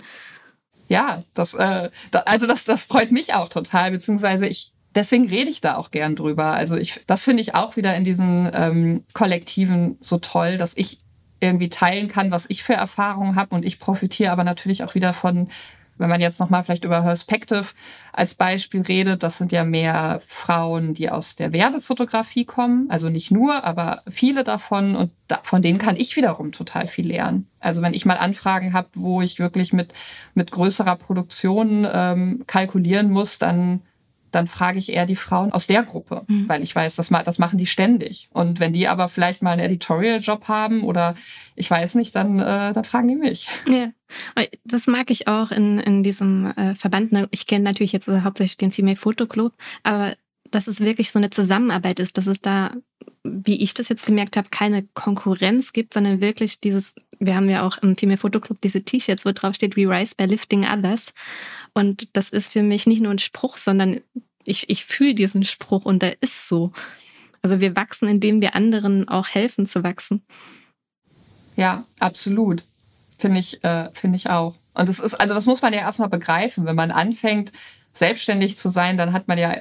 [0.89, 5.51] ja, das, äh, da, also das, das freut mich auch total, beziehungsweise ich, deswegen rede
[5.51, 6.53] ich da auch gern drüber.
[6.53, 11.01] Also ich, das finde ich auch wieder in diesen ähm, Kollektiven so toll, dass ich
[11.41, 15.13] irgendwie teilen kann, was ich für Erfahrungen habe und ich profitiere aber natürlich auch wieder
[15.13, 15.49] von
[15.99, 17.67] wenn man jetzt nochmal vielleicht über Perspective
[18.13, 22.91] als Beispiel redet, das sind ja mehr Frauen, die aus der Werbefotografie kommen.
[22.91, 24.97] Also nicht nur, aber viele davon.
[24.97, 25.13] Und
[25.43, 27.49] von denen kann ich wiederum total viel lernen.
[27.61, 29.93] Also wenn ich mal Anfragen habe, wo ich wirklich mit,
[30.35, 33.83] mit größerer Produktion ähm, kalkulieren muss, dann
[34.35, 36.49] dann frage ich eher die Frauen aus der Gruppe, mhm.
[36.49, 38.29] weil ich weiß, das, das machen die ständig.
[38.33, 41.15] Und wenn die aber vielleicht mal einen Editorial-Job haben oder
[41.55, 43.49] ich weiß nicht, dann, äh, dann fragen die mich.
[43.67, 43.93] Ja,
[44.65, 47.13] das mag ich auch in, in diesem äh, Verband.
[47.31, 50.15] Ich kenne natürlich jetzt äh, hauptsächlich den Female Photo Club, aber
[50.51, 52.73] dass es wirklich so eine Zusammenarbeit ist, dass es da,
[53.25, 57.67] wie ich das jetzt gemerkt habe, keine Konkurrenz gibt, sondern wirklich dieses, wir haben ja
[57.67, 61.15] auch im Female Photo Club diese T-Shirts, wo drauf steht, We Rise by Lifting Others.
[61.73, 64.01] Und das ist für mich nicht nur ein Spruch, sondern
[64.45, 66.73] ich, ich fühle diesen Spruch und der ist so.
[67.43, 70.23] Also wir wachsen, indem wir anderen auch helfen zu wachsen.
[71.57, 72.63] Ja, absolut.
[73.19, 74.55] Finde ich, äh, finde ich auch.
[74.75, 76.67] Und das ist, also das muss man ja erstmal begreifen.
[76.67, 77.53] Wenn man anfängt,
[77.93, 79.57] selbstständig zu sein, dann hat man ja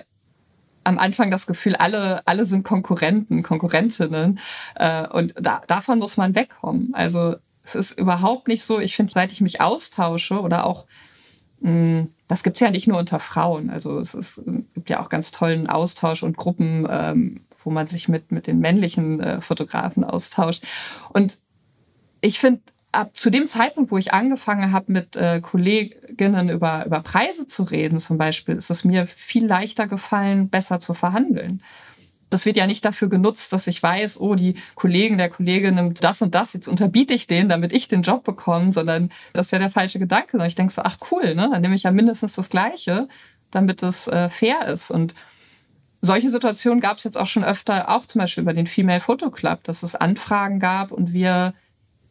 [0.83, 4.39] am Anfang das Gefühl, alle, alle sind Konkurrenten, Konkurrentinnen.
[4.75, 6.93] Äh, und da, davon muss man wegkommen.
[6.93, 10.85] Also es ist überhaupt nicht so, ich finde, seit ich mich austausche oder auch
[11.63, 13.69] Mm, das gibt's ja nicht nur unter Frauen.
[13.69, 17.87] Also es, ist, es gibt ja auch ganz tollen Austausch und Gruppen, ähm, wo man
[17.87, 20.63] sich mit, mit den männlichen äh, Fotografen austauscht.
[21.13, 21.37] Und
[22.19, 22.61] ich finde,
[22.93, 27.63] ab zu dem Zeitpunkt, wo ich angefangen habe, mit äh, Kolleginnen über, über Preise zu
[27.63, 31.61] reden, zum Beispiel, ist es mir viel leichter gefallen, besser zu verhandeln.
[32.29, 36.03] Das wird ja nicht dafür genutzt, dass ich weiß, oh, die Kollegen, der Kollege nimmt
[36.03, 39.51] das und das, jetzt unterbiete ich den, damit ich den Job bekomme, sondern das ist
[39.51, 40.43] ja der falsche Gedanke.
[40.47, 41.49] Ich denke so, ach cool, ne?
[41.51, 43.07] dann nehme ich ja mindestens das Gleiche,
[43.51, 44.89] damit es äh, fair ist.
[44.89, 45.13] Und
[46.01, 49.29] solche Situationen gab es jetzt auch schon öfter, auch zum Beispiel über den Female Photo
[49.29, 51.53] Club, dass es Anfragen gab und wir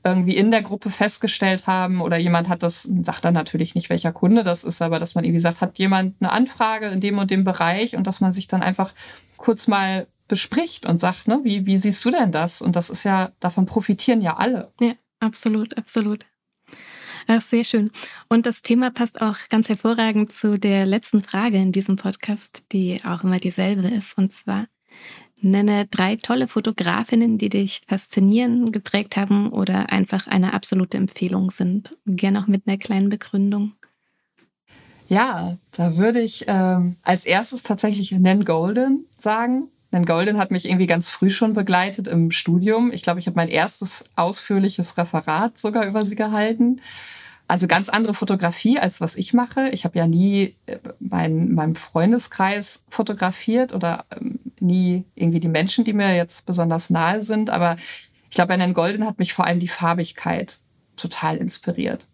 [0.05, 4.13] irgendwie in der Gruppe festgestellt haben oder jemand hat das, sagt dann natürlich nicht, welcher
[4.13, 7.31] Kunde das ist, aber dass man irgendwie sagt, hat jemand eine Anfrage in dem und
[7.31, 8.95] dem Bereich und dass man sich dann einfach
[9.37, 12.63] kurz mal bespricht und sagt, ne, wie, wie siehst du denn das?
[12.63, 14.73] Und das ist ja, davon profitieren ja alle.
[14.81, 16.25] Ja, absolut, absolut.
[17.27, 17.91] Ach, sehr schön.
[18.29, 23.01] Und das Thema passt auch ganz hervorragend zu der letzten Frage in diesem Podcast, die
[23.05, 24.19] auch immer dieselbe ist.
[24.19, 24.67] Und zwar,
[25.43, 31.97] Nenne drei tolle Fotografinnen, die dich faszinieren, geprägt haben oder einfach eine absolute Empfehlung sind.
[32.07, 33.73] Gerne auch mit einer kleinen Begründung.
[35.09, 39.69] Ja, da würde ich ähm, als erstes tatsächlich Nan Golden sagen.
[39.91, 42.91] Nan Golden hat mich irgendwie ganz früh schon begleitet im Studium.
[42.93, 46.81] Ich glaube, ich habe mein erstes ausführliches Referat sogar über sie gehalten.
[47.53, 49.69] Also ganz andere Fotografie, als was ich mache.
[49.73, 55.85] Ich habe ja nie äh, mein, meinem Freundeskreis fotografiert oder ähm, nie irgendwie die Menschen,
[55.85, 57.51] die mir jetzt besonders nahe sind.
[57.51, 57.77] Aber
[58.31, 60.61] ich glaube, bei Nan Golden hat mich vor allem die Farbigkeit
[60.97, 62.07] total inspiriert.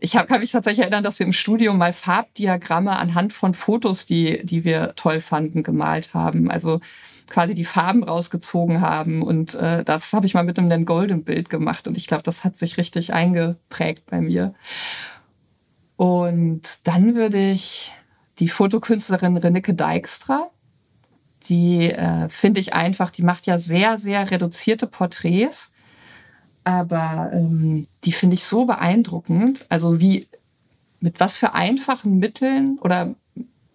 [0.00, 4.04] Ich hab, kann mich tatsächlich erinnern, dass wir im Studium mal Farbdiagramme anhand von Fotos,
[4.04, 6.50] die, die wir toll fanden, gemalt haben.
[6.50, 6.80] Also
[7.28, 9.22] quasi die Farben rausgezogen haben.
[9.22, 11.88] Und äh, das habe ich mal mit einem Golden Bild gemacht.
[11.88, 14.54] Und ich glaube, das hat sich richtig eingeprägt bei mir.
[15.96, 17.92] Und dann würde ich
[18.38, 20.50] die Fotokünstlerin Renike Dijkstra,
[21.48, 25.72] die äh, finde ich einfach, die macht ja sehr, sehr reduzierte Porträts.
[26.64, 29.64] Aber ähm, die finde ich so beeindruckend.
[29.68, 30.28] Also wie,
[31.00, 33.14] mit was für einfachen Mitteln oder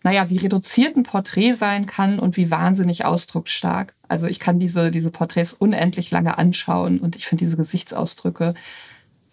[0.04, 3.94] naja, wie reduziert ein Porträt sein kann und wie wahnsinnig ausdrucksstark.
[4.08, 8.56] Also ich kann diese, diese Porträts unendlich lange anschauen und ich finde diese Gesichtsausdrücke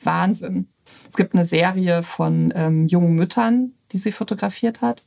[0.03, 0.69] Wahnsinn.
[1.09, 5.03] Es gibt eine Serie von ähm, jungen Müttern, die sie fotografiert hat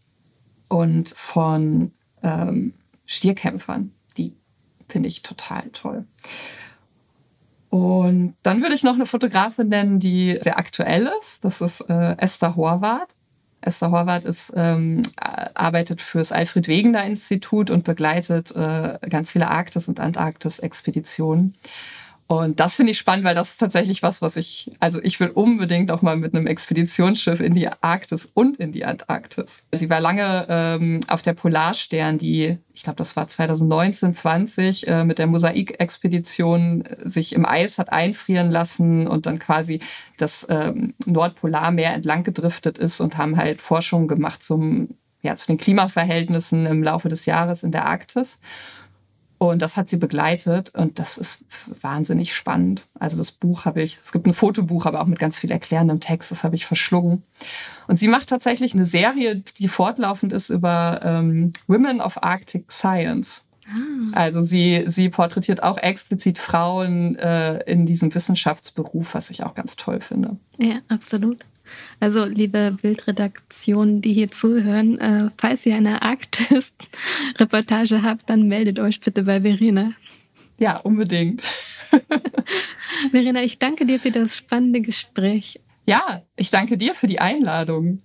[0.67, 1.91] und von
[2.23, 2.73] ähm,
[3.05, 3.91] Stierkämpfern.
[4.17, 4.35] Die
[4.87, 6.05] finde ich total toll.
[7.69, 11.43] Und dann würde ich noch eine Fotografin nennen, die sehr aktuell ist.
[11.45, 13.15] Das ist äh, Esther Horvath.
[13.61, 19.87] Esther Horvath ist, ähm, arbeitet fürs Alfred Wegener Institut und begleitet äh, ganz viele Arktis-
[19.87, 21.55] und Antarktis-Expeditionen.
[22.31, 25.31] Und das finde ich spannend, weil das ist tatsächlich was, was ich, also ich will
[25.31, 29.63] unbedingt auch mal mit einem Expeditionsschiff in die Arktis und in die Antarktis.
[29.73, 35.03] Sie war lange ähm, auf der Polarstern, die, ich glaube, das war 2019, 20, äh,
[35.03, 39.81] mit der Mosaik-Expedition äh, sich im Eis hat einfrieren lassen und dann quasi
[40.15, 45.57] das ähm, Nordpolarmeer entlang gedriftet ist und haben halt Forschungen gemacht zum, ja, zu den
[45.57, 48.39] Klimaverhältnissen im Laufe des Jahres in der Arktis.
[49.41, 51.45] Und das hat sie begleitet und das ist
[51.81, 52.83] wahnsinnig spannend.
[52.99, 55.99] Also das Buch habe ich, es gibt ein Fotobuch, aber auch mit ganz viel erklärendem
[55.99, 57.23] Text, das habe ich verschlungen.
[57.87, 63.41] Und sie macht tatsächlich eine Serie, die fortlaufend ist über ähm, Women of Arctic Science.
[63.65, 64.11] Ah.
[64.11, 69.75] Also sie, sie porträtiert auch explizit Frauen äh, in diesem Wissenschaftsberuf, was ich auch ganz
[69.75, 70.37] toll finde.
[70.59, 71.39] Ja, absolut.
[71.99, 79.01] Also, liebe Bildredaktion, die hier zuhören, äh, falls ihr eine Arktis-Reportage habt, dann meldet euch
[79.01, 79.91] bitte bei Verena.
[80.57, 81.43] Ja, unbedingt.
[83.11, 85.59] Verena, ich danke dir für das spannende Gespräch.
[85.85, 87.97] Ja, ich danke dir für die Einladung.